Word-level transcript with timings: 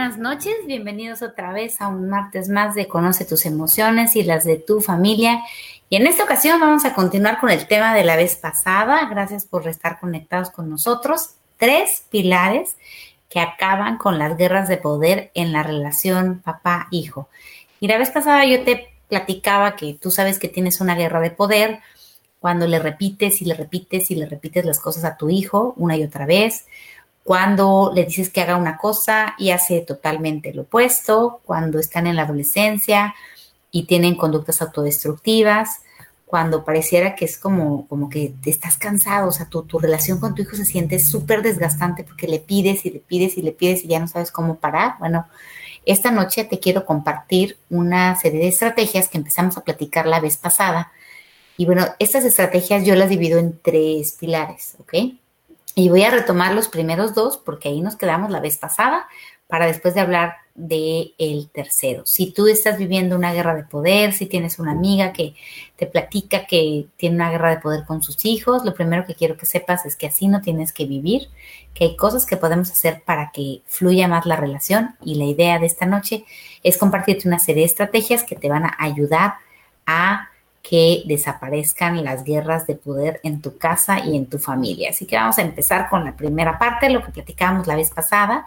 buenas 0.00 0.18
noches. 0.18 0.54
Bienvenidos 0.66 1.20
otra 1.20 1.52
vez 1.52 1.78
a 1.82 1.88
un 1.88 2.08
martes 2.08 2.48
más 2.48 2.74
de 2.74 2.88
Conoce 2.88 3.26
tus 3.26 3.44
emociones 3.44 4.16
y 4.16 4.22
las 4.22 4.44
de 4.44 4.56
tu 4.56 4.80
familia. 4.80 5.42
Y 5.90 5.96
en 5.96 6.06
esta 6.06 6.24
ocasión 6.24 6.58
vamos 6.58 6.86
a 6.86 6.94
continuar 6.94 7.38
con 7.38 7.50
el 7.50 7.66
tema 7.66 7.94
de 7.94 8.02
la 8.02 8.16
vez 8.16 8.34
pasada. 8.34 9.06
Gracias 9.10 9.44
por 9.44 9.68
estar 9.68 10.00
conectados 10.00 10.48
con 10.48 10.70
nosotros. 10.70 11.34
Tres 11.58 12.04
pilares 12.08 12.78
que 13.28 13.40
acaban 13.40 13.98
con 13.98 14.18
las 14.18 14.38
guerras 14.38 14.70
de 14.70 14.78
poder 14.78 15.32
en 15.34 15.52
la 15.52 15.62
relación 15.62 16.40
papá-hijo. 16.42 17.28
Y 17.78 17.86
la 17.86 17.98
vez 17.98 18.08
pasada 18.08 18.46
yo 18.46 18.64
te 18.64 18.94
platicaba 19.10 19.76
que 19.76 19.98
tú 20.00 20.10
sabes 20.10 20.38
que 20.38 20.48
tienes 20.48 20.80
una 20.80 20.94
guerra 20.94 21.20
de 21.20 21.30
poder 21.30 21.80
cuando 22.38 22.66
le 22.66 22.78
repites 22.78 23.42
y 23.42 23.44
le 23.44 23.52
repites 23.52 24.10
y 24.10 24.14
le 24.14 24.24
repites 24.24 24.64
las 24.64 24.80
cosas 24.80 25.04
a 25.04 25.18
tu 25.18 25.28
hijo 25.28 25.74
una 25.76 25.94
y 25.98 26.04
otra 26.04 26.24
vez 26.24 26.64
cuando 27.30 27.92
le 27.94 28.06
dices 28.06 28.28
que 28.28 28.40
haga 28.40 28.56
una 28.56 28.76
cosa 28.76 29.36
y 29.38 29.50
hace 29.50 29.82
totalmente 29.82 30.52
lo 30.52 30.62
opuesto, 30.62 31.40
cuando 31.44 31.78
están 31.78 32.08
en 32.08 32.16
la 32.16 32.22
adolescencia 32.22 33.14
y 33.70 33.84
tienen 33.84 34.16
conductas 34.16 34.60
autodestructivas, 34.60 35.82
cuando 36.26 36.64
pareciera 36.64 37.14
que 37.14 37.26
es 37.26 37.38
como, 37.38 37.86
como 37.86 38.10
que 38.10 38.34
te 38.42 38.50
estás 38.50 38.76
cansado, 38.76 39.28
o 39.28 39.30
sea, 39.30 39.46
tu, 39.46 39.62
tu 39.62 39.78
relación 39.78 40.18
con 40.18 40.34
tu 40.34 40.42
hijo 40.42 40.56
se 40.56 40.64
siente 40.64 40.98
súper 40.98 41.42
desgastante 41.42 42.02
porque 42.02 42.26
le 42.26 42.40
pides 42.40 42.84
y 42.84 42.90
le 42.90 42.98
pides 42.98 43.38
y 43.38 43.42
le 43.42 43.52
pides 43.52 43.84
y 43.84 43.86
ya 43.86 44.00
no 44.00 44.08
sabes 44.08 44.32
cómo 44.32 44.56
parar. 44.56 44.94
Bueno, 44.98 45.28
esta 45.86 46.10
noche 46.10 46.42
te 46.42 46.58
quiero 46.58 46.84
compartir 46.84 47.58
una 47.68 48.16
serie 48.16 48.40
de 48.40 48.48
estrategias 48.48 49.08
que 49.08 49.18
empezamos 49.18 49.56
a 49.56 49.62
platicar 49.62 50.04
la 50.08 50.18
vez 50.18 50.36
pasada. 50.36 50.90
Y 51.56 51.64
bueno, 51.64 51.86
estas 52.00 52.24
estrategias 52.24 52.84
yo 52.84 52.96
las 52.96 53.08
divido 53.08 53.38
en 53.38 53.56
tres 53.62 54.16
pilares, 54.18 54.74
¿ok? 54.80 55.19
Y 55.74 55.88
voy 55.88 56.02
a 56.02 56.10
retomar 56.10 56.54
los 56.54 56.68
primeros 56.68 57.14
dos 57.14 57.36
porque 57.38 57.68
ahí 57.68 57.80
nos 57.80 57.96
quedamos 57.96 58.30
la 58.30 58.40
vez 58.40 58.58
pasada 58.58 59.06
para 59.50 59.66
después 59.66 59.94
de 59.94 60.00
hablar 60.00 60.36
de 60.54 61.12
el 61.18 61.50
tercero. 61.50 62.02
Si 62.06 62.32
tú 62.32 62.46
estás 62.46 62.78
viviendo 62.78 63.16
una 63.16 63.32
guerra 63.32 63.54
de 63.54 63.64
poder, 63.64 64.12
si 64.12 64.26
tienes 64.26 64.58
una 64.58 64.72
amiga 64.72 65.12
que 65.12 65.34
te 65.76 65.86
platica 65.86 66.46
que 66.46 66.86
tiene 66.96 67.16
una 67.16 67.30
guerra 67.30 67.50
de 67.50 67.60
poder 67.60 67.84
con 67.84 68.02
sus 68.02 68.24
hijos, 68.24 68.64
lo 68.64 68.74
primero 68.74 69.06
que 69.06 69.14
quiero 69.14 69.36
que 69.36 69.46
sepas 69.46 69.86
es 69.86 69.96
que 69.96 70.06
así 70.06 70.28
no 70.28 70.40
tienes 70.40 70.72
que 70.72 70.86
vivir, 70.86 71.28
que 71.74 71.84
hay 71.84 71.96
cosas 71.96 72.26
que 72.26 72.36
podemos 72.36 72.70
hacer 72.70 73.02
para 73.04 73.30
que 73.32 73.62
fluya 73.66 74.06
más 74.06 74.26
la 74.26 74.36
relación 74.36 74.96
y 75.02 75.16
la 75.16 75.24
idea 75.24 75.58
de 75.58 75.66
esta 75.66 75.86
noche 75.86 76.24
es 76.62 76.78
compartirte 76.78 77.26
una 77.26 77.38
serie 77.38 77.62
de 77.62 77.66
estrategias 77.66 78.22
que 78.22 78.36
te 78.36 78.48
van 78.48 78.64
a 78.64 78.76
ayudar 78.78 79.34
a 79.86 80.29
que 80.62 81.02
desaparezcan 81.06 82.02
las 82.04 82.24
guerras 82.24 82.66
de 82.66 82.74
poder 82.74 83.20
en 83.22 83.40
tu 83.40 83.56
casa 83.58 84.00
y 84.00 84.16
en 84.16 84.26
tu 84.26 84.38
familia. 84.38 84.90
Así 84.90 85.06
que 85.06 85.16
vamos 85.16 85.38
a 85.38 85.42
empezar 85.42 85.88
con 85.88 86.04
la 86.04 86.16
primera 86.16 86.58
parte, 86.58 86.90
lo 86.90 87.02
que 87.04 87.12
platicábamos 87.12 87.66
la 87.66 87.76
vez 87.76 87.90
pasada. 87.90 88.46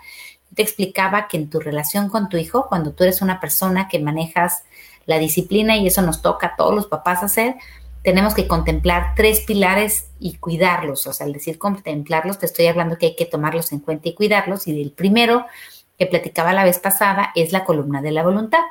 te 0.55 0.61
explicaba 0.61 1.27
que 1.27 1.37
en 1.37 1.49
tu 1.49 1.59
relación 1.59 2.09
con 2.09 2.29
tu 2.29 2.37
hijo, 2.37 2.67
cuando 2.69 2.91
tú 2.91 3.03
eres 3.03 3.23
una 3.23 3.39
persona 3.39 3.87
que 3.87 3.97
manejas 3.97 4.63
la 5.07 5.17
disciplina 5.17 5.77
y 5.77 5.87
eso 5.87 6.03
nos 6.03 6.21
toca 6.21 6.47
a 6.47 6.55
todos 6.55 6.75
los 6.75 6.85
papás 6.85 7.23
hacer, 7.23 7.55
tenemos 8.03 8.35
que 8.35 8.47
contemplar 8.47 9.13
tres 9.15 9.41
pilares 9.41 10.09
y 10.19 10.35
cuidarlos. 10.35 11.07
O 11.07 11.13
sea, 11.13 11.25
al 11.25 11.33
decir 11.33 11.57
contemplarlos, 11.57 12.37
te 12.37 12.45
estoy 12.45 12.67
hablando 12.67 12.97
que 12.97 13.07
hay 13.07 13.15
que 13.15 13.25
tomarlos 13.25 13.71
en 13.71 13.79
cuenta 13.79 14.09
y 14.09 14.13
cuidarlos. 14.13 14.67
Y 14.67 14.79
el 14.79 14.91
primero 14.91 15.45
que 15.97 16.05
platicaba 16.05 16.53
la 16.53 16.65
vez 16.65 16.79
pasada 16.79 17.31
es 17.33 17.51
la 17.51 17.63
columna 17.63 18.01
de 18.01 18.11
la 18.11 18.23
voluntad. 18.23 18.61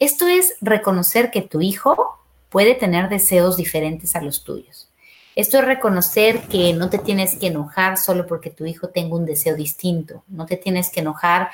Esto 0.00 0.26
es 0.26 0.56
reconocer 0.60 1.30
que 1.30 1.42
tu 1.42 1.60
hijo 1.60 2.17
puede 2.48 2.74
tener 2.74 3.08
deseos 3.08 3.56
diferentes 3.56 4.16
a 4.16 4.22
los 4.22 4.44
tuyos. 4.44 4.88
Esto 5.36 5.58
es 5.58 5.64
reconocer 5.64 6.40
que 6.48 6.72
no 6.72 6.90
te 6.90 6.98
tienes 6.98 7.36
que 7.36 7.46
enojar 7.46 7.96
solo 7.96 8.26
porque 8.26 8.50
tu 8.50 8.66
hijo 8.66 8.88
tenga 8.88 9.14
un 9.14 9.24
deseo 9.24 9.54
distinto. 9.54 10.24
No 10.26 10.46
te 10.46 10.56
tienes 10.56 10.90
que 10.90 11.00
enojar 11.00 11.50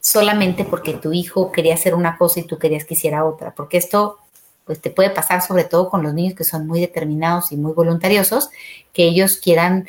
solamente 0.00 0.64
porque 0.64 0.94
tu 0.94 1.12
hijo 1.12 1.52
quería 1.52 1.74
hacer 1.74 1.94
una 1.94 2.18
cosa 2.18 2.40
y 2.40 2.44
tú 2.44 2.58
querías 2.58 2.84
que 2.84 2.94
hiciera 2.94 3.24
otra, 3.24 3.54
porque 3.54 3.78
esto 3.78 4.18
pues 4.64 4.80
te 4.80 4.90
puede 4.90 5.10
pasar 5.10 5.42
sobre 5.42 5.64
todo 5.64 5.88
con 5.88 6.02
los 6.02 6.12
niños 6.12 6.34
que 6.34 6.44
son 6.44 6.66
muy 6.66 6.80
determinados 6.80 7.52
y 7.52 7.56
muy 7.56 7.72
voluntariosos, 7.72 8.50
que 8.92 9.04
ellos 9.04 9.36
quieran 9.36 9.88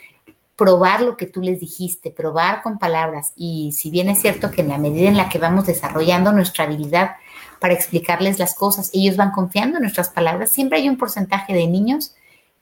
probar 0.55 1.01
lo 1.01 1.17
que 1.17 1.25
tú 1.25 1.41
les 1.41 1.59
dijiste, 1.59 2.11
probar 2.11 2.61
con 2.61 2.77
palabras. 2.77 3.33
Y 3.35 3.71
si 3.73 3.89
bien 3.89 4.09
es 4.09 4.21
cierto 4.21 4.51
que 4.51 4.61
en 4.61 4.69
la 4.69 4.77
medida 4.77 5.09
en 5.09 5.17
la 5.17 5.29
que 5.29 5.39
vamos 5.39 5.65
desarrollando 5.65 6.31
nuestra 6.31 6.65
habilidad 6.65 7.15
para 7.59 7.73
explicarles 7.73 8.39
las 8.39 8.55
cosas. 8.55 8.89
Ellos 8.93 9.17
van 9.17 9.31
confiando 9.31 9.77
en 9.77 9.83
nuestras 9.83 10.09
palabras. 10.09 10.51
Siempre 10.51 10.79
hay 10.79 10.89
un 10.89 10.97
porcentaje 10.97 11.53
de 11.53 11.67
niños 11.67 12.13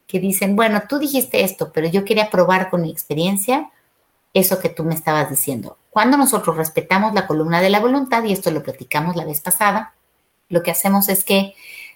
que 0.07 0.19
dicen, 0.19 0.55
bueno, 0.55 0.83
tú 0.87 0.99
dijiste 0.99 1.43
esto, 1.43 1.71
pero 1.73 1.87
yo 1.87 2.05
quería 2.05 2.29
probar 2.29 2.69
con 2.69 2.81
mi 2.81 2.91
experiencia 2.91 3.69
eso 4.33 4.59
que 4.59 4.69
tú 4.69 4.83
me 4.83 4.95
estabas 4.95 5.29
diciendo. 5.29 5.77
Cuando 5.89 6.17
nosotros 6.17 6.57
respetamos 6.57 7.13
la 7.13 7.27
columna 7.27 7.61
de 7.61 7.69
la 7.69 7.79
voluntad, 7.79 8.23
y 8.23 8.33
esto 8.33 8.51
lo 8.51 8.63
platicamos 8.63 9.15
la 9.15 9.25
vez 9.25 9.41
pasada, 9.41 9.93
lo 10.49 10.63
que 10.63 10.71
hacemos 10.71 11.07
es 11.09 11.23
que 11.23 11.53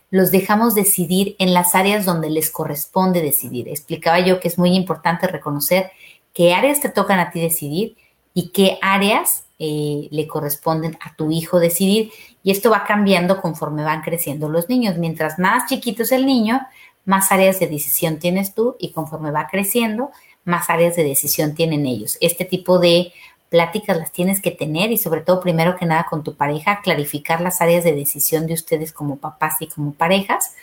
los 0.09 0.31
dejamos 0.31 0.73
decidir 0.73 1.35
en 1.39 1.53
las 1.53 1.75
áreas 1.75 2.05
donde 2.05 2.29
les 2.29 2.49
corresponde 2.49 3.21
decidir. 3.21 3.67
Explicaba 3.67 4.19
yo 4.19 4.39
que 4.39 4.47
es 4.47 4.57
muy 4.57 4.75
importante 4.75 5.27
reconocer 5.27 5.91
qué 6.33 6.53
áreas 6.53 6.79
te 6.79 6.89
tocan 6.89 7.19
a 7.19 7.31
ti 7.31 7.41
decidir 7.41 7.97
y 8.33 8.49
qué 8.49 8.77
áreas 8.81 9.45
eh, 9.59 10.07
le 10.11 10.27
corresponden 10.27 10.97
a 11.01 11.15
tu 11.15 11.31
hijo 11.31 11.59
decidir. 11.59 12.11
Y 12.47 12.51
esto 12.51 12.69
va 12.69 12.85
cambiando 12.85 13.41
conforme 13.41 13.83
van 13.83 14.03
creciendo 14.03 14.47
los 14.47 14.69
niños. 14.69 14.97
Mientras 14.97 15.37
más 15.37 15.67
chiquito 15.67 16.03
es 16.03 16.13
el 16.13 16.25
niño, 16.25 16.65
más 17.03 17.29
áreas 17.33 17.59
de 17.59 17.67
decisión 17.67 18.19
tienes 18.19 18.53
tú 18.53 18.77
y 18.79 18.93
conforme 18.93 19.31
va 19.31 19.49
creciendo, 19.51 20.11
más 20.45 20.69
áreas 20.69 20.95
de 20.95 21.03
decisión 21.03 21.55
tienen 21.55 21.85
ellos. 21.85 22.17
Este 22.21 22.45
tipo 22.45 22.79
de 22.79 23.11
pláticas 23.49 23.97
las 23.97 24.13
tienes 24.13 24.39
que 24.39 24.51
tener 24.51 24.93
y 24.93 24.97
sobre 24.97 25.19
todo 25.19 25.41
primero 25.41 25.75
que 25.75 25.85
nada 25.85 26.05
con 26.09 26.23
tu 26.23 26.35
pareja, 26.35 26.79
clarificar 26.81 27.41
las 27.41 27.59
áreas 27.59 27.83
de 27.83 27.91
decisión 27.91 28.47
de 28.47 28.53
ustedes 28.53 28.93
como 28.93 29.17
papás 29.17 29.55
y 29.59 29.67
como 29.67 29.91
parejas 29.91 30.55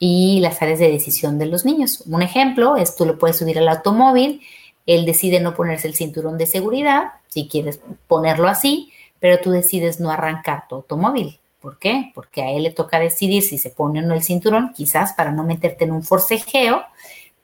y 0.00 0.40
las 0.40 0.62
áreas 0.62 0.80
de 0.80 0.90
decisión 0.90 1.38
de 1.38 1.46
los 1.46 1.64
niños. 1.64 2.02
Un 2.08 2.22
ejemplo 2.22 2.76
es 2.76 2.96
tú 2.96 3.06
lo 3.06 3.20
puedes 3.20 3.38
subir 3.38 3.60
al 3.60 3.68
automóvil 3.68 4.40
él 4.86 5.06
decide 5.06 5.40
no 5.40 5.54
ponerse 5.54 5.88
el 5.88 5.94
cinturón 5.94 6.38
de 6.38 6.46
seguridad, 6.46 7.12
si 7.28 7.48
quieres 7.48 7.80
ponerlo 8.06 8.48
así, 8.48 8.92
pero 9.24 9.40
tú 9.40 9.52
decides 9.52 10.00
no 10.00 10.10
arrancar 10.10 10.68
tu 10.68 10.74
automóvil. 10.74 11.40
¿Por 11.58 11.78
qué? 11.78 12.12
Porque 12.14 12.42
a 12.42 12.50
él 12.50 12.64
le 12.64 12.72
toca 12.72 13.00
decidir 13.00 13.42
si 13.42 13.56
se 13.56 13.70
pone 13.70 14.00
o 14.00 14.02
no 14.02 14.12
el 14.12 14.22
cinturón, 14.22 14.74
quizás 14.76 15.14
para 15.14 15.32
no 15.32 15.44
meterte 15.44 15.84
en 15.84 15.92
un 15.92 16.02
forcejeo, 16.02 16.82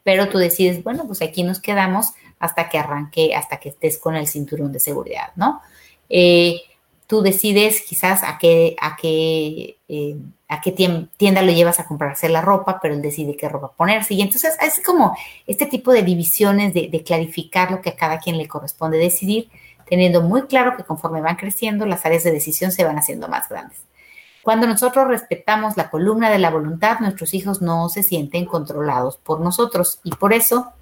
pero 0.02 0.28
tú 0.28 0.36
decides, 0.36 0.84
bueno, 0.84 1.06
pues 1.06 1.22
aquí 1.22 1.42
nos 1.42 1.58
quedamos 1.58 2.08
hasta 2.38 2.68
que 2.68 2.76
arranque, 2.76 3.34
hasta 3.34 3.56
que 3.56 3.70
estés 3.70 3.96
con 3.96 4.14
el 4.14 4.26
cinturón 4.26 4.72
de 4.72 4.78
seguridad, 4.78 5.32
¿no? 5.36 5.62
Eh, 6.10 6.60
tú 7.06 7.22
decides 7.22 7.80
quizás 7.80 8.24
a 8.24 8.36
qué, 8.36 8.76
a 8.78 8.96
qué, 8.96 9.78
eh, 9.88 10.16
a 10.48 10.60
qué 10.60 10.72
tienda 11.16 11.40
lo 11.40 11.50
llevas 11.50 11.80
a 11.80 11.86
comprarse 11.86 12.28
la 12.28 12.42
ropa, 12.42 12.78
pero 12.82 12.92
él 12.92 13.00
decide 13.00 13.38
qué 13.38 13.48
ropa 13.48 13.72
ponerse. 13.72 14.12
Y 14.12 14.20
entonces 14.20 14.54
es 14.60 14.84
como 14.84 15.16
este 15.46 15.64
tipo 15.64 15.92
de 15.92 16.02
divisiones, 16.02 16.74
de, 16.74 16.88
de, 16.88 17.02
clarificar 17.02 17.70
lo 17.70 17.80
que 17.80 17.88
a 17.88 17.96
cada 17.96 18.18
quien 18.18 18.36
le 18.36 18.46
corresponde 18.48 18.98
decidir, 18.98 19.48
teniendo 19.90 20.22
muy 20.22 20.42
claro 20.42 20.76
que 20.76 20.84
conforme 20.84 21.20
van 21.20 21.36
creciendo, 21.36 21.84
las 21.84 22.06
áreas 22.06 22.24
de 22.24 22.32
decisión 22.32 22.72
se 22.72 22.84
van 22.84 22.96
haciendo 22.96 23.28
más 23.28 23.50
grandes. 23.50 23.78
Cuando 24.42 24.66
nosotros 24.66 25.06
respetamos 25.06 25.76
la 25.76 25.90
columna 25.90 26.30
de 26.30 26.38
la 26.38 26.48
voluntad, 26.48 27.00
nuestros 27.00 27.34
hijos 27.34 27.60
no 27.60 27.90
se 27.90 28.02
sienten 28.02 28.46
controlados 28.46 29.18
por 29.18 29.40
nosotros. 29.40 30.00
Y 30.02 30.12
por 30.12 30.32
eso, 30.32 30.72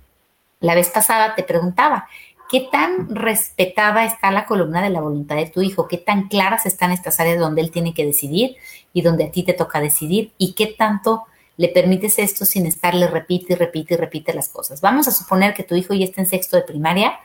la 0.60 0.76
vez 0.76 0.90
pasada 0.90 1.34
te 1.34 1.42
preguntaba, 1.42 2.06
¿Qué 2.48 2.66
tan 2.72 3.14
respetada 3.14 4.06
está 4.06 4.30
la 4.30 4.46
columna 4.46 4.82
de 4.82 4.88
la 4.88 5.02
voluntad 5.02 5.36
de 5.36 5.50
tu 5.50 5.60
hijo? 5.60 5.86
¿Qué 5.86 5.98
tan 5.98 6.28
claras 6.28 6.64
están 6.64 6.92
estas 6.92 7.20
áreas 7.20 7.38
donde 7.38 7.60
él 7.60 7.70
tiene 7.70 7.92
que 7.92 8.06
decidir 8.06 8.56
y 8.94 9.02
donde 9.02 9.24
a 9.24 9.30
ti 9.30 9.42
te 9.42 9.52
toca 9.52 9.82
decidir? 9.82 10.32
¿Y 10.38 10.54
qué 10.54 10.66
tanto 10.66 11.24
le 11.58 11.68
permites 11.68 12.18
esto 12.18 12.46
sin 12.46 12.64
estarle 12.64 13.06
repite 13.06 13.52
y 13.52 13.56
repite 13.56 13.94
y 13.94 13.96
repite 13.98 14.32
las 14.32 14.48
cosas? 14.48 14.80
Vamos 14.80 15.06
a 15.06 15.10
suponer 15.10 15.52
que 15.52 15.62
tu 15.62 15.74
hijo 15.74 15.92
ya 15.92 16.06
está 16.06 16.22
en 16.22 16.26
sexto 16.26 16.56
de 16.56 16.62
primaria 16.62 17.18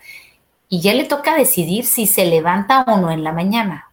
y 0.73 0.81
ya 0.81 0.95
le 0.95 1.03
toca 1.03 1.35
decidir 1.35 1.85
si 1.85 2.07
se 2.07 2.25
levanta 2.25 2.83
o 2.87 2.97
no 2.97 3.11
en 3.11 3.23
la 3.23 3.31
mañana. 3.31 3.91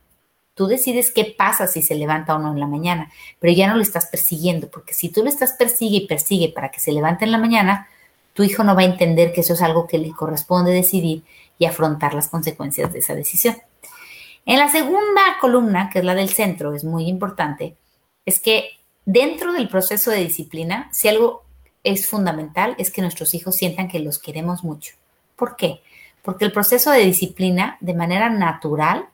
Tú 0.55 0.67
decides 0.67 1.11
qué 1.11 1.27
pasa 1.27 1.67
si 1.67 1.82
se 1.82 1.94
levanta 1.94 2.35
o 2.35 2.38
no 2.38 2.53
en 2.53 2.59
la 2.59 2.67
mañana, 2.67 3.12
pero 3.38 3.53
ya 3.53 3.69
no 3.69 3.77
lo 3.77 3.82
estás 3.82 4.06
persiguiendo, 4.06 4.71
porque 4.71 4.94
si 4.94 5.11
tú 5.11 5.23
lo 5.23 5.29
estás 5.29 5.53
persigue 5.53 5.99
y 5.99 6.06
persigue 6.06 6.49
para 6.49 6.71
que 6.71 6.81
se 6.81 6.93
levante 6.93 7.27
en 7.27 7.32
la 7.32 7.37
mañana, 7.37 7.87
tu 8.32 8.44
hijo 8.44 8.65
no 8.65 8.75
va 8.75 8.81
a 8.81 8.87
entender 8.87 9.35
que 9.35 9.43
eso 9.43 9.53
es 9.53 9.61
algo 9.61 9.87
que 9.87 9.99
le 9.99 10.12
corresponde 10.12 10.73
decidir 10.73 11.23
y 11.59 11.67
afrontar 11.67 12.15
las 12.15 12.29
consecuencias 12.29 12.91
de 12.91 13.00
esa 13.00 13.15
decisión. 13.15 13.59
En 14.47 14.59
la 14.59 14.71
segunda 14.71 15.37
columna, 15.38 15.91
que 15.93 15.99
es 15.99 16.05
la 16.06 16.15
del 16.15 16.31
centro, 16.31 16.73
es 16.73 16.82
muy 16.82 17.09
importante, 17.09 17.77
es 18.25 18.41
que 18.41 18.71
dentro 19.05 19.53
del 19.53 19.69
proceso 19.69 20.11
de 20.11 20.25
disciplina, 20.25 20.88
si 20.93 21.09
algo 21.09 21.44
es 21.85 22.06
fundamental, 22.06 22.75
es 22.79 22.91
que 22.91 23.03
nuestros 23.03 23.35
hijos 23.35 23.55
sientan 23.55 23.87
que 23.87 23.99
los 23.99 24.19
queremos 24.19 24.65
mucho. 24.65 24.94
¿Por 25.37 25.56
qué? 25.56 25.82
Porque 26.22 26.44
el 26.44 26.52
proceso 26.52 26.90
de 26.90 27.00
disciplina, 27.00 27.78
de 27.81 27.94
manera 27.94 28.31
natural, 28.31 29.08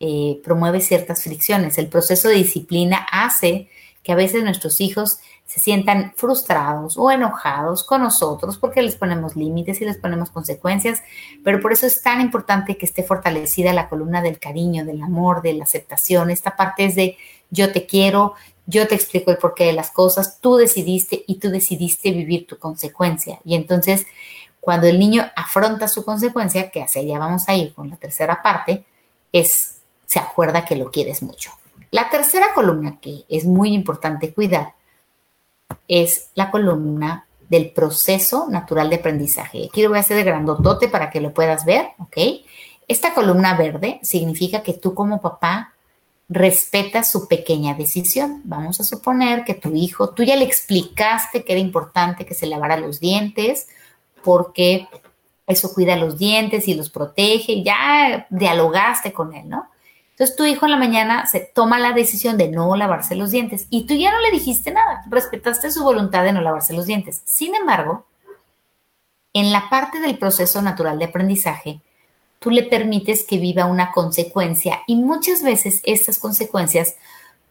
eh, 0.00 0.40
promueve 0.42 0.80
ciertas 0.80 1.22
fricciones. 1.22 1.76
El 1.78 1.88
proceso 1.88 2.28
de 2.28 2.36
disciplina 2.36 3.06
hace 3.12 3.68
que 4.02 4.12
a 4.12 4.16
veces 4.16 4.42
nuestros 4.42 4.80
hijos 4.80 5.20
se 5.44 5.60
sientan 5.60 6.12
frustrados 6.16 6.96
o 6.96 7.10
enojados 7.10 7.82
con 7.82 8.02
nosotros 8.02 8.56
porque 8.56 8.82
les 8.82 8.94
ponemos 8.94 9.34
límites 9.34 9.80
y 9.80 9.84
les 9.84 9.98
ponemos 9.98 10.30
consecuencias, 10.30 11.02
pero 11.44 11.60
por 11.60 11.72
eso 11.72 11.86
es 11.86 12.02
tan 12.02 12.20
importante 12.20 12.78
que 12.78 12.86
esté 12.86 13.02
fortalecida 13.02 13.72
la 13.72 13.88
columna 13.88 14.22
del 14.22 14.38
cariño, 14.38 14.84
del 14.84 15.02
amor, 15.02 15.42
de 15.42 15.54
la 15.54 15.64
aceptación. 15.64 16.30
Esta 16.30 16.56
parte 16.56 16.84
es 16.84 16.94
de 16.94 17.18
yo 17.50 17.72
te 17.72 17.84
quiero, 17.84 18.34
yo 18.66 18.86
te 18.86 18.94
explico 18.94 19.32
el 19.32 19.38
porqué 19.38 19.64
de 19.64 19.72
las 19.72 19.90
cosas, 19.90 20.40
tú 20.40 20.54
decidiste 20.54 21.24
y 21.26 21.40
tú 21.40 21.50
decidiste 21.50 22.12
vivir 22.12 22.46
tu 22.46 22.56
consecuencia. 22.56 23.40
Y 23.44 23.56
entonces, 23.56 24.06
cuando 24.60 24.86
el 24.86 24.98
niño 24.98 25.30
afronta 25.34 25.88
su 25.88 26.04
consecuencia, 26.04 26.70
que 26.70 26.82
hacia 26.82 27.02
allá 27.02 27.18
vamos 27.18 27.48
a 27.48 27.54
ir 27.54 27.74
con 27.74 27.88
la 27.90 27.96
tercera 27.96 28.42
parte, 28.42 28.84
es 29.32 29.78
se 30.06 30.18
acuerda 30.18 30.64
que 30.64 30.76
lo 30.76 30.90
quieres 30.90 31.22
mucho. 31.22 31.52
La 31.90 32.10
tercera 32.10 32.52
columna 32.54 32.98
que 33.00 33.24
es 33.28 33.44
muy 33.44 33.72
importante 33.72 34.32
cuidar 34.32 34.74
es 35.88 36.30
la 36.34 36.50
columna 36.50 37.26
del 37.48 37.70
proceso 37.70 38.48
natural 38.48 38.90
de 38.90 38.96
aprendizaje. 38.96 39.66
Aquí 39.66 39.82
lo 39.82 39.88
voy 39.88 39.98
a 39.98 40.02
hacer 40.02 40.16
de 40.16 40.24
grandotote 40.24 40.88
para 40.88 41.10
que 41.10 41.20
lo 41.20 41.32
puedas 41.32 41.64
ver, 41.64 41.88
¿ok? 41.98 42.16
Esta 42.86 43.14
columna 43.14 43.56
verde 43.56 43.98
significa 44.02 44.62
que 44.62 44.72
tú 44.72 44.94
como 44.94 45.20
papá 45.20 45.74
respetas 46.28 47.10
su 47.10 47.26
pequeña 47.26 47.74
decisión. 47.74 48.40
Vamos 48.44 48.80
a 48.80 48.84
suponer 48.84 49.44
que 49.44 49.54
tu 49.54 49.74
hijo, 49.74 50.10
tú 50.10 50.22
ya 50.22 50.36
le 50.36 50.44
explicaste 50.44 51.44
que 51.44 51.52
era 51.52 51.60
importante 51.60 52.24
que 52.24 52.34
se 52.34 52.46
lavara 52.46 52.76
los 52.76 53.00
dientes 53.00 53.66
porque 54.22 54.88
eso 55.46 55.72
cuida 55.72 55.96
los 55.96 56.18
dientes 56.18 56.68
y 56.68 56.74
los 56.74 56.90
protege, 56.90 57.62
ya 57.62 58.26
dialogaste 58.30 59.12
con 59.12 59.34
él, 59.34 59.48
¿no? 59.48 59.68
Entonces 60.10 60.36
tu 60.36 60.44
hijo 60.44 60.66
en 60.66 60.72
la 60.72 60.76
mañana 60.76 61.26
se 61.26 61.40
toma 61.40 61.78
la 61.78 61.92
decisión 61.92 62.36
de 62.36 62.48
no 62.48 62.76
lavarse 62.76 63.14
los 63.14 63.30
dientes 63.30 63.66
y 63.70 63.86
tú 63.86 63.94
ya 63.94 64.12
no 64.12 64.20
le 64.20 64.30
dijiste 64.30 64.70
nada, 64.70 65.02
respetaste 65.08 65.70
su 65.70 65.82
voluntad 65.82 66.24
de 66.24 66.32
no 66.32 66.42
lavarse 66.42 66.74
los 66.74 66.86
dientes. 66.86 67.22
Sin 67.24 67.54
embargo, 67.54 68.04
en 69.32 69.50
la 69.50 69.70
parte 69.70 69.98
del 69.98 70.18
proceso 70.18 70.60
natural 70.60 70.98
de 70.98 71.06
aprendizaje, 71.06 71.80
tú 72.38 72.50
le 72.50 72.64
permites 72.64 73.24
que 73.24 73.38
viva 73.38 73.64
una 73.64 73.92
consecuencia 73.92 74.80
y 74.86 74.96
muchas 74.96 75.42
veces 75.42 75.80
estas 75.84 76.18
consecuencias 76.18 76.96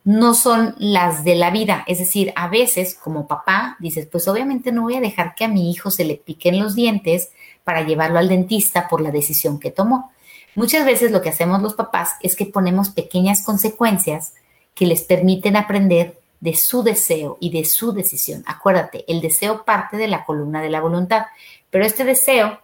no 0.09 0.33
son 0.33 0.73
las 0.79 1.23
de 1.23 1.35
la 1.35 1.51
vida. 1.51 1.83
Es 1.85 1.99
decir, 1.99 2.33
a 2.35 2.47
veces 2.47 2.95
como 2.95 3.27
papá 3.27 3.77
dices, 3.79 4.07
pues 4.07 4.27
obviamente 4.27 4.71
no 4.71 4.81
voy 4.81 4.95
a 4.95 5.01
dejar 5.01 5.35
que 5.35 5.45
a 5.45 5.47
mi 5.47 5.69
hijo 5.69 5.91
se 5.91 6.03
le 6.03 6.15
piquen 6.15 6.59
los 6.59 6.73
dientes 6.73 7.29
para 7.63 7.83
llevarlo 7.83 8.17
al 8.17 8.27
dentista 8.27 8.87
por 8.87 9.01
la 9.01 9.11
decisión 9.11 9.59
que 9.59 9.69
tomó. 9.69 10.11
Muchas 10.55 10.83
veces 10.83 11.11
lo 11.11 11.21
que 11.21 11.29
hacemos 11.29 11.61
los 11.61 11.75
papás 11.75 12.15
es 12.23 12.35
que 12.35 12.47
ponemos 12.47 12.89
pequeñas 12.89 13.43
consecuencias 13.43 14.33
que 14.73 14.87
les 14.87 15.03
permiten 15.03 15.55
aprender 15.55 16.19
de 16.39 16.55
su 16.55 16.81
deseo 16.81 17.37
y 17.39 17.51
de 17.51 17.63
su 17.63 17.91
decisión. 17.91 18.43
Acuérdate, 18.47 19.05
el 19.07 19.21
deseo 19.21 19.63
parte 19.63 19.95
de 19.97 20.07
la 20.07 20.25
columna 20.25 20.59
de 20.59 20.71
la 20.71 20.81
voluntad, 20.81 21.27
pero 21.69 21.85
este 21.85 22.03
deseo 22.03 22.59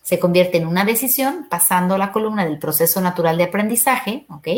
se 0.00 0.18
convierte 0.18 0.56
en 0.56 0.66
una 0.66 0.86
decisión 0.86 1.46
pasando 1.50 1.96
a 1.96 1.98
la 1.98 2.10
columna 2.10 2.46
del 2.46 2.58
proceso 2.58 3.02
natural 3.02 3.36
de 3.36 3.44
aprendizaje, 3.44 4.24
¿ok? 4.30 4.48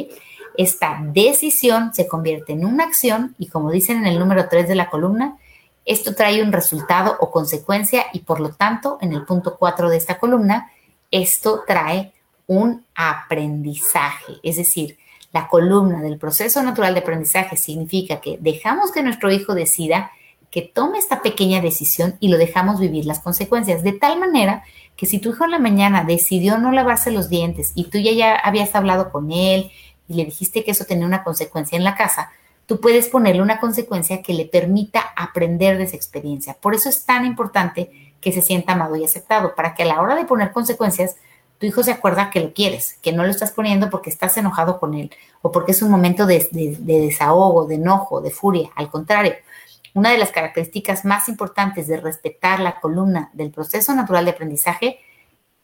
Esta 0.58 0.99
decisión 1.00 1.94
se 1.94 2.08
convierte 2.08 2.52
en 2.52 2.64
una 2.64 2.82
acción 2.82 3.37
y 3.38 3.46
como 3.46 3.70
dicen 3.70 3.99
en 3.99 4.06
el 4.06 4.19
número 4.19 4.49
3 4.49 4.66
de 4.66 4.75
la 4.75 4.90
columna, 4.90 5.37
esto 5.84 6.16
trae 6.16 6.43
un 6.43 6.50
resultado 6.50 7.16
o 7.20 7.31
consecuencia 7.31 8.06
y 8.12 8.20
por 8.20 8.40
lo 8.40 8.50
tanto 8.50 8.99
en 9.00 9.12
el 9.12 9.25
punto 9.25 9.56
4 9.56 9.88
de 9.88 9.96
esta 9.96 10.19
columna, 10.19 10.69
esto 11.12 11.62
trae 11.64 12.12
un 12.49 12.84
aprendizaje. 12.96 14.32
Es 14.43 14.56
decir, 14.56 14.99
la 15.32 15.46
columna 15.46 16.02
del 16.02 16.19
proceso 16.19 16.61
natural 16.61 16.93
de 16.93 17.00
aprendizaje 17.00 17.56
significa 17.56 18.20
que 18.20 18.37
dejamos 18.40 18.90
que 18.90 19.04
nuestro 19.04 19.31
hijo 19.31 19.54
decida, 19.54 20.11
que 20.50 20.62
tome 20.62 20.99
esta 20.99 21.22
pequeña 21.22 21.61
decisión 21.61 22.16
y 22.19 22.31
lo 22.31 22.37
dejamos 22.37 22.81
vivir 22.81 23.06
las 23.06 23.20
consecuencias, 23.20 23.84
de 23.84 23.93
tal 23.93 24.19
manera 24.19 24.64
que 24.96 25.06
si 25.06 25.20
tu 25.20 25.31
hijo 25.31 25.44
en 25.44 25.52
la 25.52 25.61
mañana 25.61 26.02
decidió 26.02 26.58
no 26.58 26.72
lavarse 26.72 27.12
los 27.12 27.28
dientes 27.28 27.70
y 27.76 27.84
tú 27.84 27.99
ya, 27.99 28.11
ya 28.11 28.34
habías 28.34 28.75
hablado 28.75 29.12
con 29.12 29.31
él 29.31 29.70
y 30.08 30.14
le 30.14 30.25
dijiste 30.25 30.64
que 30.64 30.70
eso 30.72 30.84
tenía 30.84 31.06
una 31.06 31.22
consecuencia 31.22 31.76
en 31.76 31.84
la 31.84 31.94
casa, 31.94 32.32
tú 32.66 32.81
puedes 32.81 33.08
ponerle 33.08 33.43
una 33.43 33.60
consecuencia 33.60 34.22
que 34.22 34.34
le 34.34 34.46
permita 34.46 35.00
aprender 35.16 35.78
de 35.78 35.84
esa 35.84 35.96
experiencia. 35.96 36.55
Por 36.55 36.75
eso 36.75 36.88
es 36.88 37.05
tan 37.05 37.25
importante 37.25 37.90
que 38.20 38.32
se 38.32 38.43
sienta 38.43 38.72
amado 38.72 38.96
y 38.96 39.05
aceptado, 39.05 39.55
para 39.55 39.75
que 39.75 39.84
a 39.84 39.87
la 39.87 40.00
hora 40.00 40.16
de 40.16 40.25
poner 40.25 40.52
consecuencias 40.52 41.16
tu 41.58 41.66
hijo 41.66 41.82
se 41.82 41.90
acuerda 41.90 42.31
que 42.31 42.40
lo 42.40 42.52
quieres, 42.52 42.99
que 43.02 43.12
no 43.12 43.25
lo 43.25 43.31
estás 43.31 43.50
poniendo 43.50 43.90
porque 43.90 44.10
estás 44.10 44.37
enojado 44.37 44.78
con 44.78 44.94
él 44.94 45.10
o 45.43 45.50
porque 45.50 45.72
es 45.72 45.82
un 45.82 45.90
momento 45.90 46.25
de, 46.25 46.49
desahogo, 46.52 47.66
de 47.66 47.75
enojo, 47.75 48.20
de 48.20 48.31
furia. 48.31 48.70
Al 48.76 48.90
contrario, 48.90 49.34
una 49.94 50.12
de 50.12 50.19
las 50.19 50.31
características 50.31 51.04
más 51.04 51.28
importantes 51.28 51.88
de 51.88 51.96
respetar 51.96 52.61
la 52.61 52.81
columna 52.81 53.31
del 53.32 53.50
proceso 53.50 53.93
natural 53.94 54.25
de 54.25 54.31
aprendizaje 54.31 55.00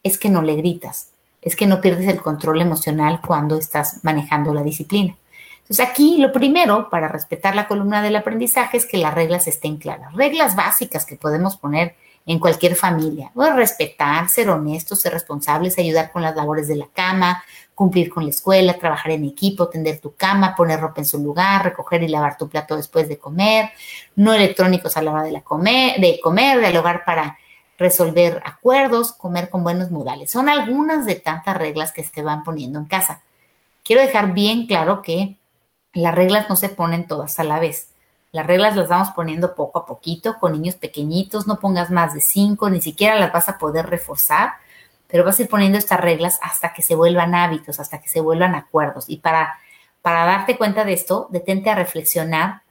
es 0.02 0.18
que 0.18 0.28
no 0.28 0.42
le 0.42 0.56
gritas, 0.56 1.10
es 1.44 1.54
que 1.54 1.66
no 1.66 1.80
pierdes 1.80 2.08
el 2.08 2.22
control 2.22 2.62
emocional 2.62 3.20
cuando 3.24 3.58
estás 3.58 4.00
manejando 4.02 4.54
la 4.54 4.62
disciplina. 4.62 5.16
Entonces 5.58 5.86
aquí 5.86 6.18
lo 6.18 6.32
primero 6.32 6.90
para 6.90 7.08
respetar 7.08 7.54
la 7.54 7.68
columna 7.68 8.02
del 8.02 8.16
aprendizaje 8.16 8.76
es 8.76 8.86
que 8.86 8.98
las 8.98 9.14
reglas 9.14 9.46
estén 9.46 9.76
claras. 9.76 10.12
Reglas 10.14 10.56
básicas 10.56 11.06
que 11.06 11.16
podemos 11.16 11.56
poner 11.56 11.94
en 12.26 12.38
cualquier 12.38 12.74
familia. 12.74 13.30
respetar, 13.34 14.28
ser 14.28 14.48
honestos, 14.48 15.00
ser 15.00 15.12
responsables, 15.12 15.78
ayudar 15.78 16.10
con 16.10 16.22
las 16.22 16.34
labores 16.34 16.68
de 16.68 16.76
la 16.76 16.86
cama, 16.92 17.44
cumplir 17.74 18.10
con 18.10 18.24
la 18.24 18.30
escuela, 18.30 18.78
trabajar 18.78 19.12
en 19.12 19.24
equipo, 19.24 19.68
tender 19.68 20.00
tu 20.00 20.14
cama, 20.14 20.54
poner 20.54 20.80
ropa 20.80 21.00
en 21.00 21.06
su 21.06 21.18
lugar, 21.18 21.64
recoger 21.64 22.02
y 22.02 22.08
lavar 22.08 22.36
tu 22.38 22.48
plato 22.48 22.76
después 22.76 23.08
de 23.08 23.18
comer, 23.18 23.70
no 24.16 24.32
electrónicos 24.32 24.96
a 24.96 25.02
la 25.02 25.12
hora 25.12 25.22
de, 25.22 25.32
la 25.32 25.42
comer, 25.42 26.00
de 26.00 26.20
comer, 26.22 26.60
dialogar 26.60 27.04
para 27.04 27.38
resolver 27.78 28.42
acuerdos, 28.44 29.12
comer 29.12 29.50
con 29.50 29.64
buenos 29.64 29.90
modales. 29.90 30.30
Son 30.30 30.48
algunas 30.48 31.06
de 31.06 31.16
tantas 31.16 31.56
reglas 31.56 31.92
que 31.92 32.04
se 32.04 32.22
van 32.22 32.44
poniendo 32.44 32.78
en 32.78 32.86
casa. 32.86 33.22
Quiero 33.82 34.02
dejar 34.02 34.32
bien 34.32 34.66
claro 34.66 35.02
que 35.02 35.38
las 35.92 36.14
reglas 36.14 36.48
no 36.48 36.56
se 36.56 36.68
ponen 36.68 37.06
todas 37.06 37.38
a 37.38 37.44
la 37.44 37.58
vez. 37.58 37.88
Las 38.32 38.46
reglas 38.46 38.74
las 38.74 38.88
vamos 38.88 39.10
poniendo 39.10 39.54
poco 39.54 39.78
a 39.78 39.86
poquito 39.86 40.38
con 40.40 40.52
niños 40.52 40.74
pequeñitos, 40.74 41.46
no 41.46 41.60
pongas 41.60 41.90
más 41.90 42.14
de 42.14 42.20
cinco, 42.20 42.68
ni 42.68 42.80
siquiera 42.80 43.14
las 43.14 43.32
vas 43.32 43.48
a 43.48 43.58
poder 43.58 43.86
reforzar, 43.86 44.54
pero 45.06 45.24
vas 45.24 45.38
a 45.38 45.42
ir 45.42 45.48
poniendo 45.48 45.78
estas 45.78 46.00
reglas 46.00 46.40
hasta 46.42 46.72
que 46.72 46.82
se 46.82 46.96
vuelvan 46.96 47.36
hábitos, 47.36 47.78
hasta 47.78 48.00
que 48.00 48.08
se 48.08 48.20
vuelvan 48.20 48.56
acuerdos. 48.56 49.04
Y 49.08 49.18
para, 49.18 49.54
para 50.02 50.24
darte 50.24 50.56
cuenta 50.56 50.84
de 50.84 50.94
esto, 50.94 51.28
detente 51.30 51.70
a 51.70 51.76
reflexionar 51.76 52.63